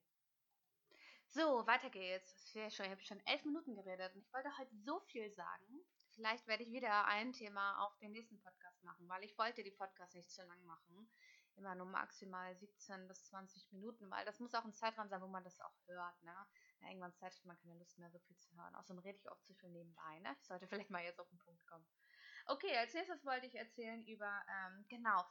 so, 1.33 1.67
weiter 1.67 1.89
geht's. 1.89 2.55
Ich 2.55 2.79
habe 2.79 3.01
schon 3.01 3.21
elf 3.27 3.45
Minuten 3.45 3.75
geredet 3.75 4.15
und 4.15 4.21
ich 4.21 4.33
wollte 4.33 4.57
heute 4.59 4.77
so 4.85 5.01
viel 5.01 5.31
sagen. 5.33 5.81
Vielleicht 6.11 6.47
werde 6.47 6.63
ich 6.63 6.71
wieder 6.71 7.07
ein 7.07 7.33
Thema 7.33 7.87
auf 7.87 7.97
den 7.99 8.13
nächsten 8.13 8.39
Podcast 8.41 8.85
machen, 8.85 9.09
weil 9.09 9.25
ich 9.25 9.37
wollte 9.39 9.63
die 9.63 9.71
Podcast 9.71 10.15
nicht 10.15 10.31
zu 10.31 10.43
lang 10.43 10.63
machen. 10.67 11.11
Immer 11.57 11.75
nur 11.75 11.87
maximal 11.87 12.55
17 12.57 13.09
bis 13.09 13.25
20 13.25 13.73
Minuten, 13.73 14.11
weil 14.11 14.25
das 14.27 14.41
muss 14.41 14.55
auch 14.55 14.65
ein 14.65 14.75
Zeitraum 14.75 15.09
sein, 15.09 15.23
wo 15.23 15.27
man 15.27 15.45
das 15.45 15.59
auch 15.61 15.75
hört. 15.87 16.23
Ne? 16.23 16.35
Ja, 16.81 16.89
irgendwann 16.89 17.15
Zeit 17.15 17.35
hat 17.35 17.45
man 17.45 17.59
keine 17.59 17.79
Lust 17.79 17.99
mehr, 17.99 18.11
so 18.11 18.19
viel 18.21 18.37
zu 18.37 18.55
hören. 18.55 18.75
Außerdem 18.75 19.03
rede 19.03 19.19
ich 19.19 19.31
auch 19.31 19.41
zu 19.41 19.55
viel 19.55 19.71
nebenbei. 19.71 20.19
Ne? 20.21 20.37
Ich 20.39 20.47
sollte 20.47 20.67
vielleicht 20.69 20.91
mal 20.91 21.03
jetzt 21.03 21.21
auf 21.21 21.29
den 21.31 21.39
Punkt 21.39 21.67
kommen. 21.67 21.87
Okay, 22.47 22.77
als 22.77 22.93
nächstes 22.93 23.25
wollte 23.25 23.47
ich 23.47 23.55
erzählen 23.55 24.05
über, 24.07 24.43
ähm, 24.49 24.85
genau, 24.89 25.25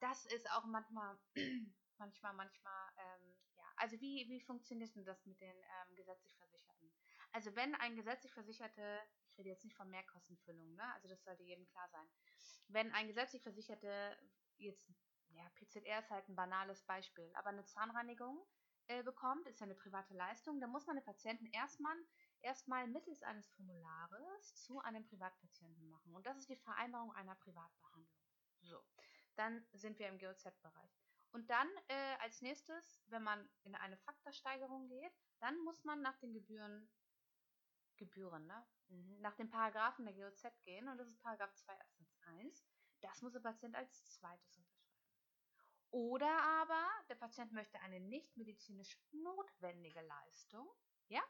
das 0.00 0.26
ist 0.26 0.50
auch 0.50 0.64
manchmal, 0.64 1.16
manchmal, 1.98 2.34
manchmal, 2.34 2.90
ähm, 2.98 3.35
also 3.76 4.00
wie, 4.00 4.28
wie 4.28 4.40
funktioniert 4.40 4.94
denn 4.94 5.04
das 5.04 5.24
mit 5.26 5.40
den 5.40 5.56
ähm, 5.56 5.96
gesetzlich 5.96 6.34
Versicherten? 6.36 6.92
Also 7.32 7.54
wenn 7.54 7.74
ein 7.76 7.96
gesetzlich 7.96 8.32
Versicherte, 8.32 9.00
ich 9.28 9.38
rede 9.38 9.50
jetzt 9.50 9.64
nicht 9.64 9.76
von 9.76 9.90
Mehrkostenfüllung, 9.90 10.74
ne? 10.74 10.94
also 10.94 11.08
das 11.08 11.22
sollte 11.24 11.42
jedem 11.42 11.66
klar 11.66 11.88
sein, 11.90 12.08
wenn 12.68 12.92
ein 12.92 13.06
gesetzlich 13.08 13.42
Versicherte 13.42 14.16
jetzt, 14.56 14.90
ja, 15.28 15.48
PZR 15.56 15.98
ist 15.98 16.10
halt 16.10 16.28
ein 16.28 16.36
banales 16.36 16.82
Beispiel, 16.82 17.30
aber 17.34 17.50
eine 17.50 17.64
Zahnreinigung 17.64 18.46
äh, 18.88 19.02
bekommt, 19.02 19.46
ist 19.46 19.60
ja 19.60 19.64
eine 19.64 19.74
private 19.74 20.14
Leistung, 20.14 20.60
dann 20.60 20.70
muss 20.70 20.86
man 20.86 20.96
den 20.96 21.04
Patienten 21.04 21.46
erstmal 21.46 21.96
erstmal 22.42 22.86
mittels 22.86 23.22
eines 23.22 23.48
Formulares 23.50 24.54
zu 24.54 24.80
einem 24.80 25.04
Privatpatienten 25.04 25.88
machen. 25.88 26.14
Und 26.14 26.26
das 26.26 26.38
ist 26.38 26.48
die 26.48 26.56
Vereinbarung 26.56 27.12
einer 27.12 27.34
Privatbehandlung. 27.34 28.16
So, 28.60 28.80
dann 29.34 29.66
sind 29.72 29.98
wir 29.98 30.08
im 30.08 30.18
GOZ-Bereich. 30.18 31.06
Und 31.32 31.50
dann 31.50 31.68
äh, 31.88 32.16
als 32.20 32.40
nächstes, 32.40 33.02
wenn 33.08 33.22
man 33.22 33.48
in 33.64 33.74
eine 33.74 33.96
Faktorsteigerung 33.98 34.88
geht, 34.88 35.12
dann 35.40 35.58
muss 35.64 35.84
man 35.84 36.00
nach 36.02 36.16
den 36.18 36.32
Gebühren 36.32 36.88
Gebühren, 37.96 38.46
ne? 38.46 38.66
Mhm. 38.88 39.20
Nach 39.20 39.34
den 39.34 39.48
Paragraphen 39.50 40.04
der 40.04 40.14
GOZ 40.14 40.62
gehen 40.64 40.88
und 40.88 40.98
das 40.98 41.08
ist 41.08 41.20
Paragraph 41.22 41.54
2 41.54 41.72
Absatz 41.72 42.18
1. 42.38 42.66
Das 43.00 43.22
muss 43.22 43.32
der 43.32 43.40
Patient 43.40 43.74
als 43.74 44.04
zweites 44.10 44.58
unterschreiben. 44.58 44.86
Oder 45.90 46.42
aber 46.42 46.84
der 47.08 47.14
Patient 47.14 47.52
möchte 47.52 47.80
eine 47.80 48.00
nicht 48.00 48.36
medizinisch 48.36 48.98
notwendige 49.12 50.02
Leistung, 50.02 50.68
ja? 51.08 51.22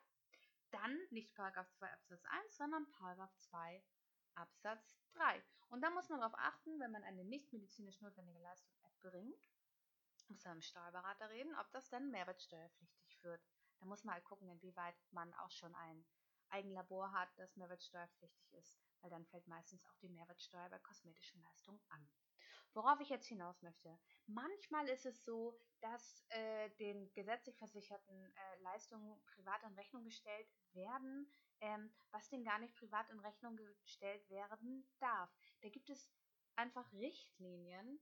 Dann 0.71 0.99
nicht 1.11 1.35
Paragraph 1.35 1.71
2 1.75 1.93
Absatz 1.93 2.25
1, 2.25 2.57
sondern 2.57 2.91
Paragraph 2.91 3.37
2 3.39 3.83
Absatz 4.35 4.99
3. 5.13 5.43
Und 5.69 5.83
da 5.83 5.91
muss 5.91 6.09
man 6.09 6.21
darauf 6.21 6.39
achten, 6.39 6.79
wenn 6.81 6.91
man 6.91 7.05
eine 7.05 7.25
nicht 7.25 7.53
medizinisch 7.53 8.01
notwendige 8.01 8.41
Leistung 8.41 8.77
erbringt, 8.83 9.49
muss 10.29 10.45
man 10.45 10.57
mit 10.57 10.65
dem 10.65 10.69
Steuerberater 10.69 11.31
reden, 11.31 11.55
ob 11.61 11.71
das 11.73 11.89
dann 11.89 12.11
mehrwertsteuerpflichtig 12.11 13.23
wird. 13.23 13.41
Da 13.79 13.87
muss 13.87 14.05
man 14.05 14.15
halt 14.15 14.25
gucken, 14.25 14.49
inwieweit 14.49 14.97
man 15.11 15.33
auch 15.35 15.51
schon 15.51 15.75
ein 15.75 16.05
Eigenlabor 16.49 17.13
hat, 17.13 17.29
das 17.37 17.57
mehrwertsteuerpflichtig 17.57 18.53
ist, 18.55 18.79
weil 19.01 19.11
dann 19.11 19.27
fällt 19.27 19.47
meistens 19.47 19.85
auch 19.85 19.97
die 20.01 20.09
Mehrwertsteuer 20.09 20.69
bei 20.71 20.79
kosmetischen 20.79 21.41
Leistungen 21.43 21.83
an. 21.89 22.09
Worauf 22.73 23.01
ich 23.01 23.09
jetzt 23.09 23.27
hinaus 23.27 23.63
möchte. 23.63 23.99
Manchmal 24.27 24.87
ist 24.89 25.07
es 25.07 25.25
so, 25.25 25.59
dass 25.81 26.25
äh, 26.29 26.69
den 26.77 27.11
gesetzlich 27.15 27.57
versicherten 27.57 28.15
äh, 28.15 28.63
Leistungen 28.63 29.19
privat 29.35 29.63
in 29.63 29.73
Rechnung 29.75 30.05
gestellt 30.05 30.47
werden, 30.73 31.33
ähm, 31.61 31.91
was 32.11 32.29
denen 32.29 32.45
gar 32.45 32.59
nicht 32.59 32.75
privat 32.75 33.09
in 33.11 33.19
Rechnung 33.21 33.57
gestellt 33.57 34.29
werden 34.29 34.87
darf. 35.01 35.31
Da 35.63 35.71
gibt 35.71 35.89
es 35.89 36.13
einfach 36.55 36.93
Richtlinien, 36.93 37.99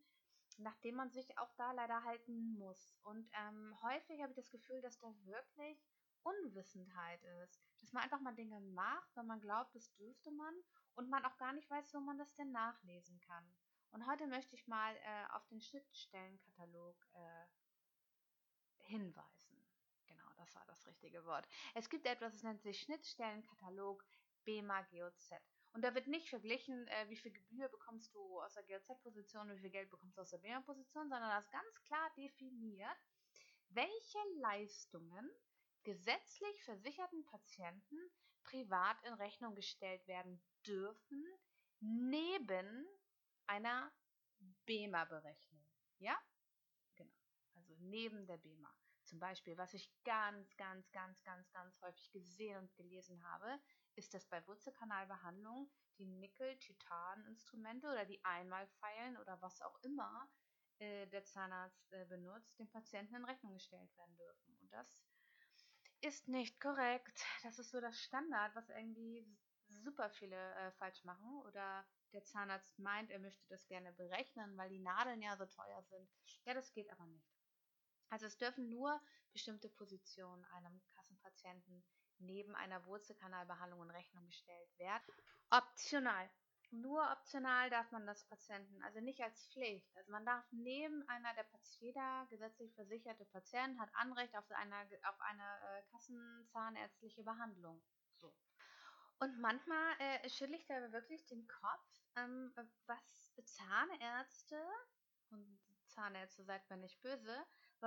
nach 0.58 0.76
denen 0.78 0.96
man 0.96 1.11
sich 1.11 1.38
auch 1.38 1.52
da 1.56 1.73
leider 1.73 2.04
halten 2.04 2.56
muss. 2.58 2.96
Und 3.02 3.28
ähm, 3.32 3.76
häufig 3.82 4.20
habe 4.20 4.32
ich 4.32 4.37
das 4.37 4.50
Gefühl, 4.50 4.80
dass 4.80 4.99
da 4.99 5.12
wirklich 5.25 5.78
Unwissenheit 6.23 7.23
ist. 7.42 7.61
Dass 7.80 7.92
man 7.92 8.02
einfach 8.02 8.20
mal 8.20 8.34
Dinge 8.34 8.61
macht, 8.61 9.14
weil 9.14 9.25
man 9.25 9.40
glaubt, 9.40 9.75
das 9.75 9.94
dürfte 9.96 10.30
man 10.30 10.54
und 10.94 11.11
man 11.11 11.25
auch 11.25 11.37
gar 11.37 11.52
nicht 11.52 11.68
weiß, 11.70 11.94
wo 11.94 12.00
man 12.00 12.18
das 12.18 12.34
denn 12.34 12.50
nachlesen 12.52 13.20
kann. 13.20 13.44
Und 13.92 14.06
heute 14.06 14.26
möchte 14.26 14.56
ich 14.56 14.66
mal 14.66 14.96
äh, 14.96 15.32
auf 15.34 15.46
den 15.49 15.61
Schnittstellenkatalog 15.61 16.96
äh, 17.12 17.46
hinweisen. 18.87 19.64
Genau, 20.06 20.28
das 20.37 20.54
war 20.54 20.64
das 20.66 20.87
richtige 20.87 21.25
Wort. 21.25 21.46
Es 21.75 21.88
gibt 21.88 22.06
etwas, 22.06 22.32
das 22.32 22.42
nennt 22.42 22.62
sich 22.62 22.80
Schnittstellenkatalog 22.80 24.04
BEMA 24.44 24.82
GOZ. 24.90 25.30
Und 25.74 25.82
da 25.82 25.92
wird 25.92 26.06
nicht 26.06 26.28
verglichen, 26.30 26.86
äh, 26.86 27.08
wie 27.08 27.16
viel 27.16 27.32
Gebühr 27.32 27.68
bekommst 27.68 28.14
du 28.14 28.40
aus 28.40 28.54
der 28.54 28.62
GOZ-Position, 28.62 29.50
wie 29.50 29.58
viel 29.58 29.70
Geld 29.70 29.90
bekommst 29.90 30.16
du 30.16 30.22
aus 30.22 30.30
der 30.30 30.38
BEMA-Position, 30.38 31.08
sondern 31.08 31.30
das 31.30 31.50
ganz 31.50 31.82
klar 31.82 32.12
definiert, 32.16 32.96
welche 33.70 34.18
Leistungen 34.36 35.28
gesetzlich 35.82 36.62
versicherten 36.62 37.24
Patienten 37.24 37.98
privat 38.44 39.02
in 39.02 39.14
Rechnung 39.14 39.56
gestellt 39.56 40.06
werden 40.06 40.40
dürfen, 40.64 41.26
neben 41.80 42.86
einer 43.48 43.92
BEMA-Berechnung. 44.66 45.66
Ja? 45.98 46.16
Genau. 46.94 47.18
Also 47.54 47.74
neben 47.80 48.26
der 48.26 48.36
BEMA. 48.36 48.72
Zum 49.02 49.18
Beispiel, 49.18 49.58
was 49.58 49.74
ich 49.74 49.90
ganz, 50.04 50.56
ganz, 50.56 50.88
ganz, 50.92 51.20
ganz, 51.24 51.50
ganz 51.50 51.80
häufig 51.82 52.12
gesehen 52.12 52.58
und 52.58 52.74
gelesen 52.76 53.22
habe, 53.24 53.60
ist, 53.96 54.14
dass 54.14 54.26
bei 54.26 54.46
Wurzelkanalbehandlung 54.46 55.70
die 55.98 56.06
Nickel-Titan-Instrumente 56.06 57.86
oder 57.86 58.04
die 58.04 58.24
Einmalfeilen 58.24 59.16
oder 59.18 59.40
was 59.40 59.60
auch 59.62 59.78
immer 59.82 60.28
äh, 60.78 61.06
der 61.06 61.24
Zahnarzt 61.24 61.92
äh, 61.92 62.04
benutzt, 62.06 62.58
dem 62.58 62.68
Patienten 62.68 63.14
in 63.14 63.24
Rechnung 63.24 63.54
gestellt 63.54 63.96
werden 63.96 64.16
dürfen. 64.16 64.56
Und 64.60 64.72
das 64.72 65.04
ist 66.00 66.28
nicht 66.28 66.60
korrekt. 66.60 67.24
Das 67.42 67.58
ist 67.58 67.70
so 67.70 67.80
das 67.80 67.98
Standard, 67.98 68.54
was 68.54 68.68
irgendwie 68.70 69.26
super 69.68 70.10
viele 70.10 70.36
äh, 70.36 70.72
falsch 70.72 71.04
machen. 71.04 71.42
Oder 71.42 71.86
der 72.12 72.24
Zahnarzt 72.24 72.78
meint, 72.78 73.10
er 73.10 73.18
möchte 73.18 73.46
das 73.48 73.66
gerne 73.66 73.92
berechnen, 73.92 74.56
weil 74.56 74.70
die 74.70 74.80
Nadeln 74.80 75.22
ja 75.22 75.36
so 75.36 75.46
teuer 75.46 75.82
sind. 75.84 76.10
Ja, 76.44 76.54
das 76.54 76.72
geht 76.72 76.90
aber 76.90 77.06
nicht. 77.06 77.26
Also 78.10 78.26
es 78.26 78.36
dürfen 78.36 78.68
nur 78.68 79.00
bestimmte 79.32 79.68
Positionen 79.68 80.44
einem 80.44 80.80
Kassenpatienten 80.94 81.84
neben 82.21 82.54
einer 82.54 82.85
Wurzelkanalbehandlung 82.87 83.83
in 83.83 83.90
Rechnung 83.90 84.26
gestellt 84.26 84.78
werden. 84.78 85.04
Optional. 85.50 86.28
Nur 86.71 87.09
optional 87.12 87.71
darf 87.71 87.90
man 87.92 88.04
das 88.06 88.25
Patienten, 88.25 88.83
also 88.83 89.00
nicht 89.00 89.21
als 89.21 89.49
Pflicht. 89.52 89.97
Also 89.97 90.11
man 90.11 90.26
darf 90.26 90.44
neben 90.50 91.09
einer 91.09 91.33
der 91.35 91.44
jeder 91.85 92.26
gesetzlich 92.30 92.75
versicherte 92.75 93.25
Patient 93.26 93.78
hat 93.78 93.90
Anrecht 93.94 94.35
auf 94.37 94.50
eine, 94.50 94.75
auf 95.04 95.21
eine 95.21 95.42
äh, 95.42 95.83
Kassenzahnärztliche 95.92 97.23
Behandlung. 97.23 97.83
So. 98.16 98.35
Und 99.18 99.38
manchmal 99.40 99.94
äh, 99.99 100.28
schüttle 100.28 100.56
ich 100.56 100.66
da 100.66 100.92
wirklich 100.92 101.25
den 101.26 101.47
Kopf, 101.47 102.00
ähm, 102.16 102.52
was 102.87 103.35
Zahnärzte, 103.44 104.61
und 105.30 105.61
Zahnärzte 105.88 106.44
seid 106.44 106.68
mir 106.71 106.78
nicht 106.78 107.00
böse, 107.02 107.44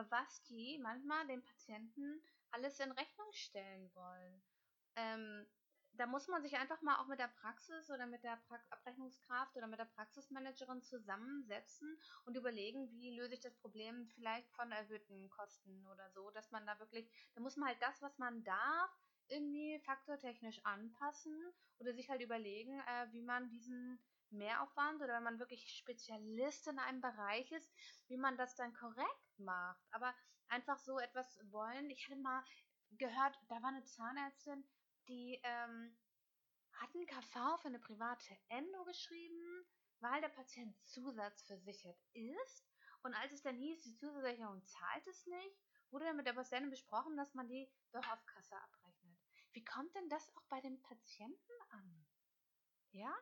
was 0.10 0.44
die 0.44 0.80
manchmal 0.80 1.26
den 1.28 1.44
Patienten 1.44 2.22
alles 2.52 2.80
in 2.80 2.92
Rechnung 2.92 3.32
stellen 3.32 3.94
wollen. 3.94 4.44
Ähm, 4.96 5.48
da 5.94 6.06
muss 6.06 6.28
man 6.28 6.44
sich 6.44 6.56
einfach 6.58 6.82
mal 6.82 6.98
auch 6.98 7.08
mit 7.08 7.20
der 7.20 7.28
Praxis 7.28 7.90
oder 7.90 8.06
mit 8.06 8.24
der 8.24 8.38
pra 8.48 8.60
Abrechnungskraft 8.70 9.56
oder 9.58 9.68
mit 9.68 9.80
der 9.80 9.86
Praxismanagerin 9.86 10.82
zusammensetzen 10.84 11.98
und 12.26 12.38
überlegen, 12.38 12.92
wie 12.92 13.16
löse 13.16 13.34
ich 13.34 13.40
das 13.40 13.56
Problem 13.56 14.08
vielleicht 14.08 14.50
von 14.52 14.72
erhöhten 14.72 15.30
Kosten 15.30 15.88
oder 15.88 16.10
so, 16.12 16.30
dass 16.32 16.52
man 16.52 16.66
da 16.66 16.80
wirklich, 16.80 17.10
da 17.34 17.42
muss 17.42 17.58
man 17.58 17.70
halt 17.70 17.82
das, 17.82 18.02
was 18.02 18.18
man 18.20 18.44
darf, 18.44 18.92
irgendwie 19.28 19.80
faktortechnisch 19.80 20.64
anpassen 20.64 21.36
oder 21.80 21.94
sich 21.94 22.10
halt 22.10 22.22
überlegen, 22.22 22.80
äh, 22.80 23.12
wie 23.12 23.22
man 23.22 23.50
diesen 23.50 24.00
Mehraufwand 24.30 25.02
oder 25.02 25.16
wenn 25.16 25.24
man 25.24 25.40
wirklich 25.40 25.70
Spezialist 25.72 26.68
in 26.68 26.80
einem 26.80 27.02
Bereich 27.02 27.52
ist, 27.52 27.74
wie 28.08 28.18
man 28.18 28.38
das 28.38 28.56
dann 28.56 28.74
korrekt 28.74 29.27
macht. 29.40 29.82
Aber 29.92 30.14
einfach 30.50 30.78
so 30.80 31.00
etwas 31.00 31.40
wollen. 31.52 31.90
Ich 31.90 32.08
hatte 32.08 32.20
mal 32.20 32.44
gehört, 32.92 33.38
da 33.50 33.62
war 33.62 33.70
eine 33.70 33.84
Zahnärztin, 33.84 34.64
die 35.08 35.40
ähm, 35.44 35.98
hat 36.74 36.94
einen 36.94 37.08
KV 37.08 37.58
für 37.62 37.68
eine 37.68 37.80
private 37.80 38.38
Endo 38.50 38.84
geschrieben, 38.86 39.66
weil 40.00 40.22
der 40.22 40.30
Patient 40.30 40.76
zusatzversichert 40.86 41.98
ist. 42.14 42.66
Und 43.04 43.14
als 43.16 43.34
es 43.34 43.42
dann 43.42 43.56
hieß, 43.56 43.82
die 43.84 43.96
Zusatzversicherung 43.96 44.66
zahlt 44.66 45.08
es 45.08 45.26
nicht, 45.26 45.58
wurde 45.92 46.06
dann 46.06 46.18
mit 46.18 46.28
der 46.28 46.34
Patientin 46.34 46.70
besprochen, 46.70 47.16
dass 47.16 47.34
man 47.34 47.48
die 47.48 47.70
doch 47.92 48.08
auf 48.08 48.26
Kasse 48.26 48.56
abrechnet. 48.56 49.18
Wie 49.54 49.64
kommt 49.64 49.94
denn 49.96 50.10
das 50.10 50.36
auch 50.36 50.44
bei 50.50 50.62
den 50.62 50.82
Patienten 50.82 51.62
an? 51.70 52.06
Ja? 52.92 53.16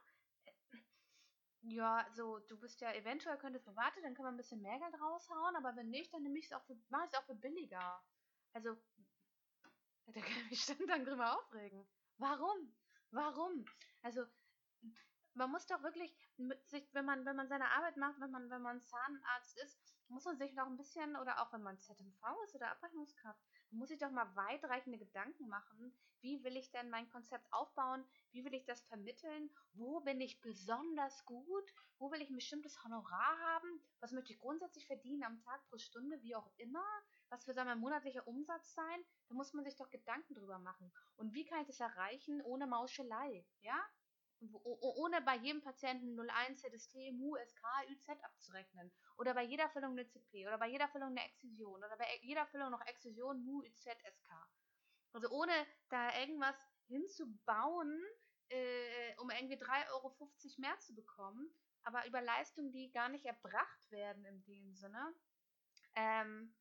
Ja, 1.68 2.06
so, 2.14 2.40
du 2.40 2.60
bist 2.60 2.80
ja 2.82 2.94
eventuell 2.94 3.38
könntest 3.40 3.66
private, 3.66 4.02
dann 4.02 4.14
können 4.14 4.28
wir 4.28 4.32
ein 4.34 4.38
bisschen 4.38 4.62
mehr 4.62 4.78
Geld 4.80 4.94
raushauen, 5.02 5.56
aber 5.56 5.76
wenn 5.76 5.90
nicht, 5.90 6.14
dann 6.14 6.22
nehme 6.22 6.38
ich 6.38 6.46
es 6.46 6.52
auch 6.54 6.64
für, 6.66 6.76
mache 6.90 7.06
ich 7.06 7.12
es 7.14 7.18
auch 7.20 7.26
für 7.26 7.36
billiger. 7.36 8.04
Also, 8.54 8.78
da 10.14 10.22
kann 10.22 10.32
ich 10.46 10.50
mich 10.52 10.66
dann, 10.66 10.88
dann 10.88 11.06
drüber 11.06 11.38
aufregen. 11.40 11.88
Warum? 12.18 12.76
Warum? 13.12 13.66
Also, 14.02 14.26
man 15.34 15.52
muss 15.52 15.68
doch 15.68 15.84
wirklich 15.84 16.16
sich, 16.64 16.94
wenn 16.94 17.06
man, 17.06 17.26
wenn 17.26 17.36
man 17.36 17.48
seine 17.48 17.70
Arbeit 17.72 17.98
macht, 17.98 18.20
wenn 18.20 18.32
man, 18.32 18.50
wenn 18.50 18.62
man 18.62 18.82
Zahnarzt 18.82 19.58
ist, 19.58 19.80
muss 20.08 20.26
man 20.26 20.38
sich 20.38 20.56
doch 20.56 20.66
ein 20.66 20.78
bisschen, 20.78 21.16
oder 21.16 21.42
auch 21.42 21.52
wenn 21.54 21.62
man 21.64 21.80
ZMV 21.80 22.22
ist 22.46 22.56
oder 22.56 22.72
Abrechnungskraft, 22.72 23.40
man 23.42 23.55
muss 23.76 23.90
sich 23.90 24.00
doch 24.00 24.12
mal 24.12 24.36
weitreichende 24.36 24.98
Gedanken 24.98 25.48
machen. 25.48 25.96
Wie 26.22 26.44
will 26.44 26.58
ich 26.58 26.72
denn 26.72 26.90
mein 26.90 27.10
Konzept 27.10 27.52
aufbauen? 27.54 28.04
Wie 28.32 28.44
will 28.44 28.54
ich 28.54 28.66
das 28.66 28.82
vermitteln? 28.84 29.50
Wo 29.74 30.00
bin 30.00 30.20
ich 30.22 30.42
besonders 30.42 31.24
gut? 31.26 31.74
Wo 31.98 32.12
will 32.12 32.22
ich 32.22 32.30
ein 32.30 32.36
bestimmtes 32.36 32.84
Honorar 32.84 33.38
haben? 33.40 33.80
Was 34.00 34.12
möchte 34.12 34.34
ich 34.34 34.40
grundsätzlich 34.40 34.88
verdienen 34.88 35.24
am 35.24 35.40
Tag 35.40 35.66
pro 35.70 35.78
Stunde, 35.78 36.22
wie 36.22 36.36
auch 36.36 36.50
immer? 36.58 36.86
was 37.30 37.48
wird 37.48 37.58
mein 37.58 37.80
monatlicher 37.80 38.28
Umsatz 38.28 38.74
sein? 38.74 39.04
Da 39.28 39.36
muss 39.36 39.54
man 39.54 39.66
sich 39.66 39.76
doch 39.76 39.90
Gedanken 39.90 40.36
drüber 40.36 40.60
machen. 40.60 40.92
Und 41.18 41.34
wie 41.34 41.46
kann 41.46 41.62
ich 41.62 41.68
das 41.68 41.80
erreichen 41.80 42.42
ohne 42.42 42.68
Mauschelei? 42.68 43.46
Ja? 43.62 43.78
Ohne 44.64 45.22
bei 45.22 45.38
jedem 45.38 45.62
Patienten 45.62 46.20
01 46.20 46.62
ZST, 46.62 46.96
MU, 47.14 47.36
SK, 47.38 47.64
UZ 47.90 48.10
abzurechnen. 48.22 48.92
Oder 49.18 49.34
bei 49.34 49.44
jeder 49.44 49.70
Füllung 49.70 49.92
eine 49.92 50.08
CP. 50.08 50.48
Oder 50.48 50.58
bei 50.58 50.68
jeder 50.68 50.88
Füllung 50.90 51.10
eine 51.10 51.26
Exzision. 51.26 51.78
Oder 51.78 51.98
bei 51.98 52.20
jeder 52.22 52.46
Füllung 52.48 52.72
noch 52.72 52.86
Exzision, 52.86 53.44
MU, 53.44 53.62
UZ, 53.64 53.84
SK. 53.84 54.30
Also 55.14 55.30
ohne 55.30 55.54
da 55.90 56.14
irgendwas 56.20 56.56
hinzubauen, 56.88 58.04
äh, 58.50 59.16
um 59.18 59.30
irgendwie 59.30 59.56
3,50 59.56 59.92
Euro 59.92 60.16
mehr 60.58 60.78
zu 60.80 60.94
bekommen, 60.94 61.50
aber 61.84 62.06
über 62.08 62.22
Leistungen, 62.22 62.72
die 62.72 62.92
gar 62.92 63.10
nicht 63.10 63.26
erbracht 63.26 63.92
werden 63.92 64.26
in 64.26 64.44
dem 64.44 64.74
Sinne, 64.74 65.14
ähm, 65.96 66.54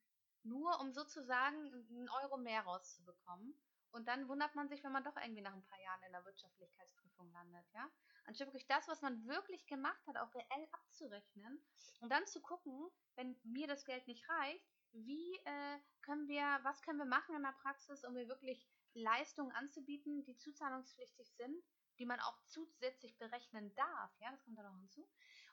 nur 0.44 0.78
um 0.80 0.92
sozusagen 0.92 1.72
einen 1.72 2.08
Euro 2.22 2.36
mehr 2.36 2.62
rauszubekommen. 2.62 3.58
Und 3.94 4.08
dann 4.08 4.26
wundert 4.28 4.56
man 4.56 4.68
sich, 4.68 4.82
wenn 4.82 4.90
man 4.90 5.04
doch 5.04 5.16
irgendwie 5.16 5.40
nach 5.40 5.54
ein 5.54 5.62
paar 5.62 5.80
Jahren 5.80 6.02
in 6.02 6.10
der 6.10 6.24
Wirtschaftlichkeitsprüfung 6.24 7.30
landet, 7.30 7.64
ja. 7.74 7.88
Anstatt 8.26 8.48
wirklich 8.48 8.66
das, 8.66 8.88
was 8.88 9.02
man 9.02 9.24
wirklich 9.24 9.68
gemacht 9.68 10.04
hat, 10.08 10.16
auch 10.16 10.34
reell 10.34 10.68
abzurechnen 10.72 11.64
und 12.00 12.10
dann 12.10 12.26
zu 12.26 12.40
gucken, 12.42 12.90
wenn 13.14 13.38
mir 13.44 13.68
das 13.68 13.84
Geld 13.84 14.08
nicht 14.08 14.28
reicht, 14.28 14.66
wie 14.90 15.36
äh, 15.44 15.78
können 16.02 16.26
wir, 16.26 16.42
was 16.64 16.82
können 16.82 16.98
wir 16.98 17.04
machen 17.04 17.36
in 17.36 17.42
der 17.42 17.54
Praxis, 17.62 18.02
um 18.02 18.14
mir 18.14 18.26
wirklich 18.26 18.68
Leistungen 18.94 19.52
anzubieten, 19.52 20.24
die 20.24 20.36
zuzahlungspflichtig 20.36 21.32
sind, 21.36 21.64
die 22.00 22.06
man 22.06 22.18
auch 22.18 22.40
zusätzlich 22.46 23.16
berechnen 23.18 23.72
darf, 23.76 24.10
ja, 24.18 24.32
das 24.32 24.42
kommt 24.42 24.58
da 24.58 24.64
noch 24.64 24.76
hinzu, 24.76 25.08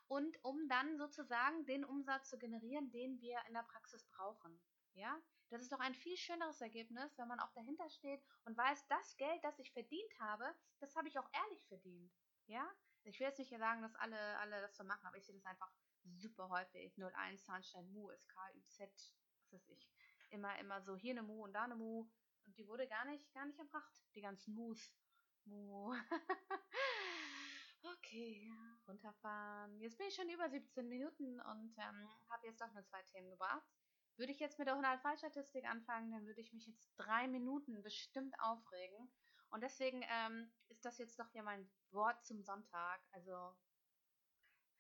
und 0.08 0.44
um 0.44 0.68
dann 0.68 0.98
sozusagen 0.98 1.64
den 1.68 1.86
Umsatz 1.86 2.30
zu 2.30 2.40
generieren, 2.40 2.90
den 2.90 3.22
wir 3.22 3.40
in 3.48 3.54
der 3.54 3.64
Praxis 3.64 4.04
brauchen. 4.06 4.60
Ja, 4.94 5.22
das 5.52 5.62
ist 5.62 5.72
doch 5.72 5.80
ein 5.80 5.94
viel 5.94 6.16
schöneres 6.16 6.62
Ergebnis, 6.62 7.18
wenn 7.18 7.28
man 7.28 7.40
auch 7.40 7.52
dahinter 7.52 7.90
steht 7.90 8.24
und 8.46 8.58
weiß, 8.58 8.88
das 8.88 9.18
Geld, 9.18 9.44
das 9.44 9.60
ich 9.60 9.72
verdient 9.74 10.20
habe, 10.20 10.46
das 10.80 10.96
habe 10.96 11.10
ich 11.10 11.20
auch 11.20 11.30
ehrlich 11.34 11.66
verdient. 11.68 12.12
Ja, 12.48 12.70
ich 13.04 13.20
will 13.20 13.28
jetzt 13.28 13.40
nicht 13.40 13.50
sagen, 13.50 13.82
dass 13.82 13.96
alle, 13.96 14.38
alle 14.40 14.62
das 14.62 14.76
so 14.76 14.84
machen, 14.84 15.06
aber 15.06 15.18
ich 15.18 15.26
sehe 15.26 15.36
das 15.36 15.46
einfach 15.46 15.72
super 16.04 16.50
häufig. 16.50 16.98
01, 16.98 17.44
Zahnstein, 17.44 17.92
Mu, 17.92 18.10
SK, 18.12 18.36
UZ, 18.56 18.80
was 18.80 19.54
weiß 19.54 19.70
ich. 19.70 19.90
Immer, 20.30 20.58
immer 20.60 20.82
so 20.82 20.96
hier 20.96 21.12
eine 21.12 21.24
Mu 21.24 21.44
und 21.44 21.54
da 21.54 21.64
eine 21.64 21.76
Mu. 21.76 22.08
Und 22.46 22.58
die 22.58 22.68
wurde 22.68 22.88
gar 22.88 23.06
nicht, 23.06 23.34
gar 23.34 23.46
nicht 23.46 23.60
erbracht, 23.60 23.92
die 24.16 24.22
ganzen 24.22 24.54
Mus. 24.56 24.94
Mu. 25.46 25.94
okay, 27.84 28.52
runterfahren. 28.88 29.80
Jetzt 29.80 29.98
bin 29.98 30.08
ich 30.08 30.16
schon 30.16 30.30
über 30.30 30.50
17 30.50 30.88
Minuten 30.88 31.40
und 31.42 31.76
ähm, 31.78 32.10
habe 32.30 32.48
jetzt 32.48 32.62
doch 32.62 32.72
nur 32.74 32.86
zwei 32.86 33.02
Themen 33.04 33.30
gebracht. 33.30 33.81
Würde 34.22 34.34
ich 34.34 34.40
jetzt 34.40 34.60
mit 34.60 34.68
der 34.68 34.76
100-Fallstatistik 34.76 35.66
anfangen, 35.66 36.12
dann 36.12 36.28
würde 36.28 36.42
ich 36.42 36.54
mich 36.54 36.68
jetzt 36.68 36.94
drei 36.96 37.28
Minuten 37.28 37.82
bestimmt 37.82 38.40
aufregen. 38.40 39.12
Und 39.50 39.64
deswegen 39.64 40.04
ähm, 40.08 40.54
ist 40.70 40.86
das 40.86 41.00
jetzt 41.00 41.18
doch 41.20 41.28
hier 41.32 41.42
mein 41.42 41.68
Wort 41.90 42.24
zum 42.24 42.44
Sonntag. 42.44 43.02
Also 43.14 43.58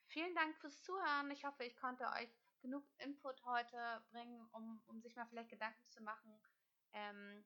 vielen 0.05 0.35
Dank 0.35 0.55
fürs 0.59 0.83
Zuhören. 0.83 1.31
Ich 1.31 1.43
hoffe, 1.43 1.63
ich 1.63 1.75
konnte 1.75 2.05
euch 2.19 2.29
genug 2.61 2.85
Input 2.99 3.43
heute 3.45 4.05
bringen, 4.11 4.47
um, 4.51 4.79
um 4.85 5.01
sich 5.01 5.15
mal 5.15 5.25
vielleicht 5.25 5.49
Gedanken 5.49 5.89
zu 5.89 6.03
machen, 6.03 6.39
ähm, 6.93 7.43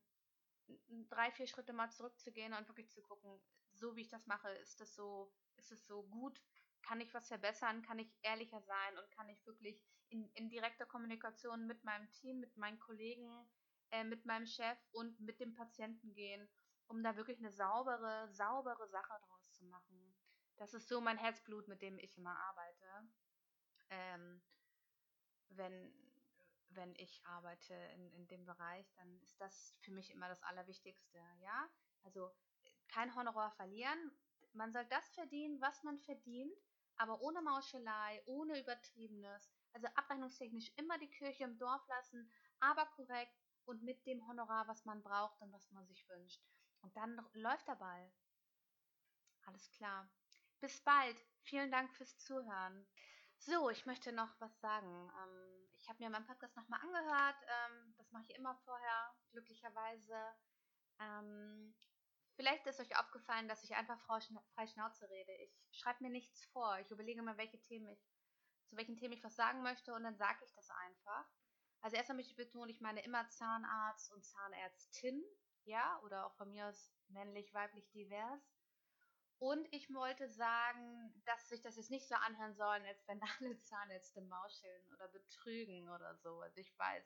drei, 1.08 1.31
vier 1.31 1.47
Schritte 1.47 1.71
mal 1.71 1.91
zurückzugehen 1.91 2.53
und 2.53 2.67
wirklich 2.67 2.91
zu 2.91 3.01
gucken, 3.03 3.41
so 3.71 3.95
wie 3.95 4.01
ich 4.01 4.10
das 4.10 4.27
mache, 4.27 4.49
ist 4.49 4.81
das 4.81 4.93
so, 4.95 5.34
ist 5.55 5.71
es 5.71 5.88
so 5.88 6.03
gut, 6.03 6.41
kann 6.86 7.02
ich 7.02 7.13
was 7.13 7.28
verbessern, 7.28 7.82
kann 7.82 8.00
ich 8.00 8.15
ehrlicher 8.21 8.62
sein 8.62 8.98
und 8.98 9.12
kann 9.12 9.30
ich 9.30 9.45
wirklich 9.45 9.84
in, 10.10 10.30
in 10.34 10.50
direkter 10.50 10.86
Kommunikation 10.86 11.65
mit 11.65 11.84
meinem 11.84 12.10
Team, 12.12 12.39
mit 12.39 12.56
meinen 12.58 12.80
Kollegen, 12.80 13.48
äh, 13.91 14.04
mit 14.04 14.26
meinem 14.26 14.45
Chef 14.45 14.78
und 14.91 15.19
mit 15.19 15.39
dem 15.39 15.54
Patienten 15.56 16.13
gehen, 16.13 16.48
um 16.88 17.04
da 17.04 17.15
wirklich 17.15 17.39
eine 17.39 17.52
saubere, 17.52 18.30
saubere 18.32 18.88
Sache 18.88 19.13
draus 19.28 19.54
zu 19.54 19.65
machen. 19.65 20.15
Das 20.58 20.74
ist 20.74 20.88
so 20.88 21.02
mein 21.02 21.17
Herzblut, 21.17 21.67
mit 21.67 21.82
dem 21.82 21.98
ich 21.98 22.17
immer 22.17 22.38
arbeite. 22.38 23.10
Ähm, 23.89 24.41
wenn, 25.50 25.93
wenn 26.69 26.93
ich 26.95 27.26
arbeite 27.26 27.74
in, 27.95 28.12
in 28.13 28.28
dem 28.28 28.45
Bereich, 28.45 28.93
dann 28.95 29.19
ist 29.21 29.39
das 29.41 29.76
für 29.82 29.91
mich 29.91 30.12
immer 30.12 30.28
das 30.30 30.43
Allerwichtigste, 30.43 31.19
ja. 31.41 31.69
Also 32.04 32.32
kein 32.88 33.13
Honorar 33.15 33.52
verlieren. 33.52 34.12
Man 34.54 34.71
soll 34.71 34.86
das 34.86 35.10
verdienen, 35.10 35.60
was 35.60 35.84
man 35.84 36.00
verdient 36.00 36.56
aber 36.97 37.21
ohne 37.21 37.41
Mauschelei, 37.41 38.21
ohne 38.25 38.60
Übertriebenes. 38.60 39.51
Also 39.73 39.88
abrechnungstechnisch 39.95 40.71
immer 40.77 40.97
die 40.97 41.10
Kirche 41.10 41.43
im 41.43 41.58
Dorf 41.58 41.86
lassen, 41.88 42.31
aber 42.60 42.86
korrekt 42.95 43.36
und 43.65 43.84
mit 43.84 44.05
dem 44.05 44.25
Honorar, 44.27 44.67
was 44.67 44.86
man 44.86 45.01
braucht 45.03 45.41
und 45.41 45.51
was 45.51 45.69
man 45.71 45.86
sich 45.88 46.08
wünscht. 46.10 46.41
Und 46.81 46.95
dann 46.95 47.19
läuft 47.34 47.67
der 47.67 47.75
Ball. 47.75 48.12
Alles 49.45 49.69
klar. 49.71 50.10
Bis 50.60 50.81
bald. 50.81 51.17
Vielen 51.43 51.71
Dank 51.71 51.93
fürs 51.93 52.17
Zuhören. 52.17 52.88
So, 53.38 53.69
ich 53.69 53.86
möchte 53.86 54.12
noch 54.12 54.39
was 54.39 54.60
sagen. 54.60 55.12
Ähm, 55.23 55.69
ich 55.77 55.89
habe 55.89 56.03
mir 56.03 56.10
meinen 56.10 56.25
Podcast 56.25 56.55
nochmal 56.55 56.79
angehört. 56.81 57.36
Ähm, 57.43 57.93
das 57.97 58.12
mache 58.12 58.23
ich 58.23 58.36
immer 58.36 58.55
vorher, 58.65 59.15
glücklicherweise. 59.31 60.36
Vielleicht 62.36 62.65
ist 62.67 62.80
euch 62.82 62.98
aufgefallen, 62.98 63.48
dass 63.48 63.63
ich 63.63 63.76
einfach 63.76 64.00
frei 64.00 64.67
Schnauze 64.67 65.10
rede. 65.10 65.32
Ich 65.32 65.80
schreibe 65.80 66.04
mir 66.04 66.10
nichts 66.10 66.45
vor. 66.45 66.78
Ich 66.80 66.91
überlege 66.91 67.21
mir, 67.21 67.38
welche 67.38 67.62
Themen 67.62 67.88
ich, 67.89 68.06
zu 68.65 68.76
welchen 68.76 68.98
Themen 68.98 69.13
ich 69.13 69.24
was 69.24 69.36
sagen 69.36 69.62
möchte 69.62 69.93
und 69.93 70.04
dann 70.04 70.17
sage 70.17 70.43
ich 70.43 70.54
das 70.54 70.69
einfach. 70.69 71.26
Also 71.82 71.95
erstmal 71.98 72.17
möchte 72.17 72.32
ich 72.32 72.38
betonen, 72.38 72.69
ich 72.69 72.82
meine 72.82 73.04
immer 73.04 73.30
Zahnarzt 73.30 74.12
und 74.12 74.26
Zahnärztin, 74.26 75.24
ja, 75.63 76.00
oder 76.04 76.26
auch 76.26 76.36
von 76.36 76.50
mir 76.52 76.67
aus 76.67 76.91
männlich, 77.08 77.54
weiblich, 77.54 77.89
divers. 77.91 78.41
Und 79.38 79.67
ich 79.71 79.93
wollte 79.93 80.30
sagen, 80.30 81.13
dass 81.26 81.50
sich 81.50 81.62
das 81.62 81.76
jetzt 81.76 81.91
nicht 81.91 82.08
so 82.08 82.15
anhören 82.15 82.56
sollen, 82.56 82.86
als 82.86 83.08
wenn 83.08 83.21
alle 83.39 83.60
Zahnärzte 83.60 84.21
mauscheln 84.21 84.93
oder 84.93 85.08
betrügen 85.10 85.89
oder 85.89 86.15
so. 86.15 86.39
Also 86.41 86.60
ich 86.60 86.78
weiß, 86.78 87.06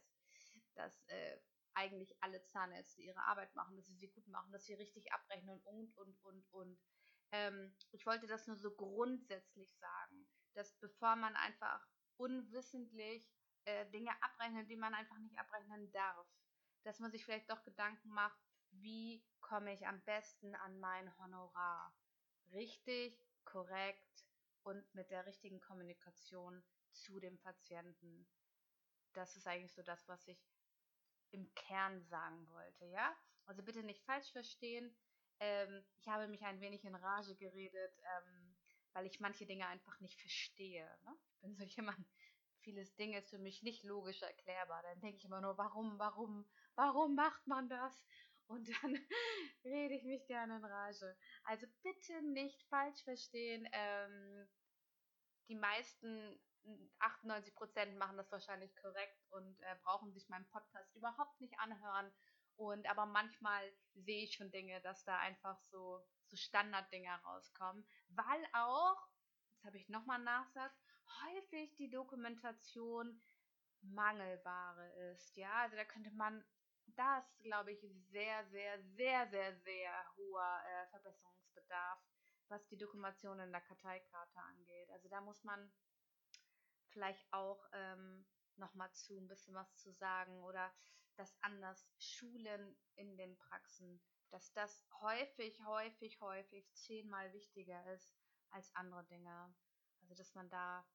dass 0.76 1.04
äh, 1.08 1.40
eigentlich 1.80 2.22
alle 2.22 2.44
Zahnärzte 2.44 3.02
ihre 3.02 3.24
Arbeit 3.24 3.56
machen, 3.56 3.78
dass 3.78 3.86
sie 3.86 3.96
sie 3.96 4.10
gut 4.10 4.28
machen, 4.28 4.52
dass 4.52 4.66
sie 4.66 4.74
richtig 4.74 5.12
abrechnen 5.14 5.62
und, 5.62 5.96
und, 5.96 6.22
und, 6.24 6.46
und. 6.52 6.80
Ähm, 7.32 7.74
ich 7.92 8.06
wollte 8.06 8.28
das 8.28 8.48
nur 8.48 8.58
so 8.58 8.72
grundsätzlich 8.76 9.74
sagen, 9.78 10.28
dass 10.54 10.78
bevor 10.80 11.16
man 11.16 11.36
einfach 11.38 11.88
unwissentlich 12.18 13.32
äh, 13.64 13.90
Dinge 13.92 14.12
abrechnet, 14.22 14.70
die 14.70 14.76
man 14.76 14.94
einfach 14.94 15.18
nicht 15.20 15.38
abrechnen 15.40 15.90
darf, 15.92 16.28
dass 16.84 17.00
man 17.00 17.12
sich 17.12 17.24
vielleicht 17.24 17.50
doch 17.50 17.64
Gedanken 17.64 18.10
macht, 18.10 18.40
wie 18.72 19.26
komme 19.40 19.74
ich 19.74 19.88
am 19.88 20.02
besten 20.04 20.56
an 20.56 20.80
mein 20.80 21.18
Honorar? 21.18 21.96
Richtig, 22.52 23.26
korrekt 23.46 24.26
und 24.64 24.94
mit 24.94 25.12
der 25.12 25.26
richtigen 25.26 25.62
Kommunikation 25.62 26.62
zu 26.92 27.20
dem 27.20 27.40
Patienten. 27.40 28.28
Das 29.14 29.38
ist 29.38 29.48
eigentlich 29.48 29.74
so 29.74 29.82
das, 29.82 30.08
was 30.08 30.28
ich 30.28 30.46
im 31.32 31.54
Kern 31.56 32.04
sagen 32.06 32.48
wollte, 32.50 32.86
ja? 32.86 33.16
Also 33.46 33.64
bitte 33.64 33.84
nicht 33.84 34.04
falsch 34.04 34.32
verstehen. 34.32 34.96
Ähm, 35.40 35.84
ich 35.98 36.08
habe 36.08 36.28
mich 36.28 36.44
ein 36.44 36.62
wenig 36.62 36.84
in 36.86 36.96
Rage 36.96 37.36
geredet, 37.36 37.98
ähm, 37.98 38.56
weil 38.94 39.06
ich 39.06 39.20
manche 39.20 39.46
Dinge 39.46 39.68
einfach 39.68 40.00
nicht 40.00 40.20
verstehe. 40.20 40.86
Ne? 41.04 41.18
Ich 41.34 41.40
bin 41.42 41.56
so 41.56 41.64
jemand, 41.76 42.06
vieles 42.62 42.96
Ding 42.96 43.14
ist 43.14 43.30
für 43.30 43.40
mich 43.40 43.64
nicht 43.64 43.84
logisch 43.84 44.22
erklärbar. 44.22 44.84
Dann 44.84 45.00
denke 45.00 45.18
ich 45.18 45.26
immer 45.26 45.42
nur, 45.42 45.58
warum, 45.58 45.98
warum, 45.98 46.46
warum 46.76 47.16
macht 47.16 47.48
man 47.48 47.70
das? 47.70 48.06
Und 48.48 48.68
dann 48.68 48.96
rede 49.64 49.96
ich 49.96 50.04
mich 50.04 50.26
gerne 50.28 50.58
in 50.58 50.66
Rage. 50.66 51.16
Also 51.44 51.68
bitte 51.84 52.22
nicht 52.24 52.62
falsch 52.64 53.04
verstehen. 53.04 53.68
Ähm, 53.72 54.48
die 55.48 55.56
meisten 55.56 56.40
98 57.00 57.56
Prozent 57.56 57.98
machen 57.98 58.18
das 58.18 58.32
wahrscheinlich 58.32 58.76
korrekt 58.78 59.26
und 59.32 59.62
äh, 59.62 59.76
brauchen 59.84 60.14
sich 60.14 60.28
meinen 60.30 60.48
Podcast 60.50 60.94
überhaupt 60.96 61.40
nicht 61.42 61.58
anhören. 61.60 62.12
Und 62.56 62.90
aber 62.90 63.06
manchmal 63.06 63.72
sehe 63.94 64.24
ich 64.24 64.34
schon 64.34 64.52
Dinge, 64.52 64.82
dass 64.82 65.04
da 65.06 65.18
einfach 65.20 65.58
so, 65.72 66.06
so 66.28 66.36
Standarddinge 66.36 67.14
rauskommen, 67.24 67.86
weil 68.10 68.46
auch, 68.54 68.98
jetzt 69.54 69.66
habe 69.66 69.78
ich 69.78 69.88
nochmal 69.88 70.20
nachsagt, 70.20 70.76
häufig 71.24 71.76
die 71.78 71.90
Dokumentation 71.90 73.22
Mangelware 73.82 74.92
ist. 75.14 75.36
Ja, 75.38 75.54
also 75.62 75.76
da 75.76 75.86
könnte 75.86 76.12
man, 76.12 76.44
das 76.88 77.24
glaube 77.40 77.72
ich, 77.72 77.80
sehr, 78.12 78.46
sehr, 78.50 78.84
sehr, 78.96 79.28
sehr, 79.30 79.56
sehr 79.60 79.92
hoher 80.18 80.62
äh, 80.66 80.88
Verbesserungsbedarf, 80.90 82.00
was 82.50 82.68
die 82.68 82.78
Dokumentation 82.78 83.40
in 83.40 83.52
der 83.52 83.62
Karteikarte 83.62 84.40
angeht. 84.42 84.90
Also 84.92 85.08
da 85.08 85.22
muss 85.22 85.44
man 85.44 85.72
vielleicht 86.90 87.32
auch 87.34 87.66
ähm, 87.74 88.26
nochmal 88.58 88.92
zu 88.94 89.18
ein 89.18 89.28
bisschen 89.28 89.56
was 89.56 89.76
zu 89.78 89.92
sagen 89.94 90.44
oder 90.44 90.72
das 91.16 91.36
anders 91.42 91.90
schulen 91.98 92.78
in 92.96 93.18
den 93.18 93.36
Praxen, 93.38 94.02
dass 94.30 94.54
das 94.54 94.86
häufig, 95.02 95.60
häufig, 95.66 96.22
häufig 96.22 96.72
zehnmal 96.74 97.34
wichtiger 97.34 97.86
ist 97.94 98.14
als 98.52 98.74
andere 98.76 99.04
Dinge. 99.06 99.54
Also 100.02 100.16
dass 100.16 100.34
man 100.34 100.50
da 100.50 100.86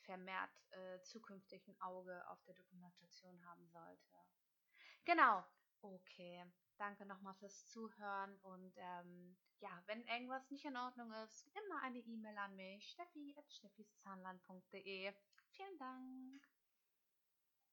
vermehrt 0.00 0.50
äh, 0.70 1.00
zukünftig 1.02 1.66
ein 1.68 1.78
Auge 1.80 2.26
auf 2.28 2.42
der 2.44 2.54
Dokumentation 2.54 3.44
haben 3.44 3.68
sollte. 3.68 4.16
Genau, 5.04 5.44
okay. 5.82 6.44
Danke 6.78 7.04
nochmal 7.06 7.34
fürs 7.34 7.66
Zuhören 7.68 8.38
und 8.40 8.74
ähm, 8.76 9.36
ja, 9.60 9.82
wenn 9.86 10.04
irgendwas 10.06 10.50
nicht 10.50 10.66
in 10.66 10.76
Ordnung 10.76 11.10
ist, 11.24 11.48
immer 11.54 11.80
eine 11.82 11.98
E-Mail 11.98 12.36
an 12.36 12.54
mich, 12.54 12.90
steffi.steffiszahnland.de. 12.90 15.14
Vielen 15.56 15.78
Dank. 15.78 16.55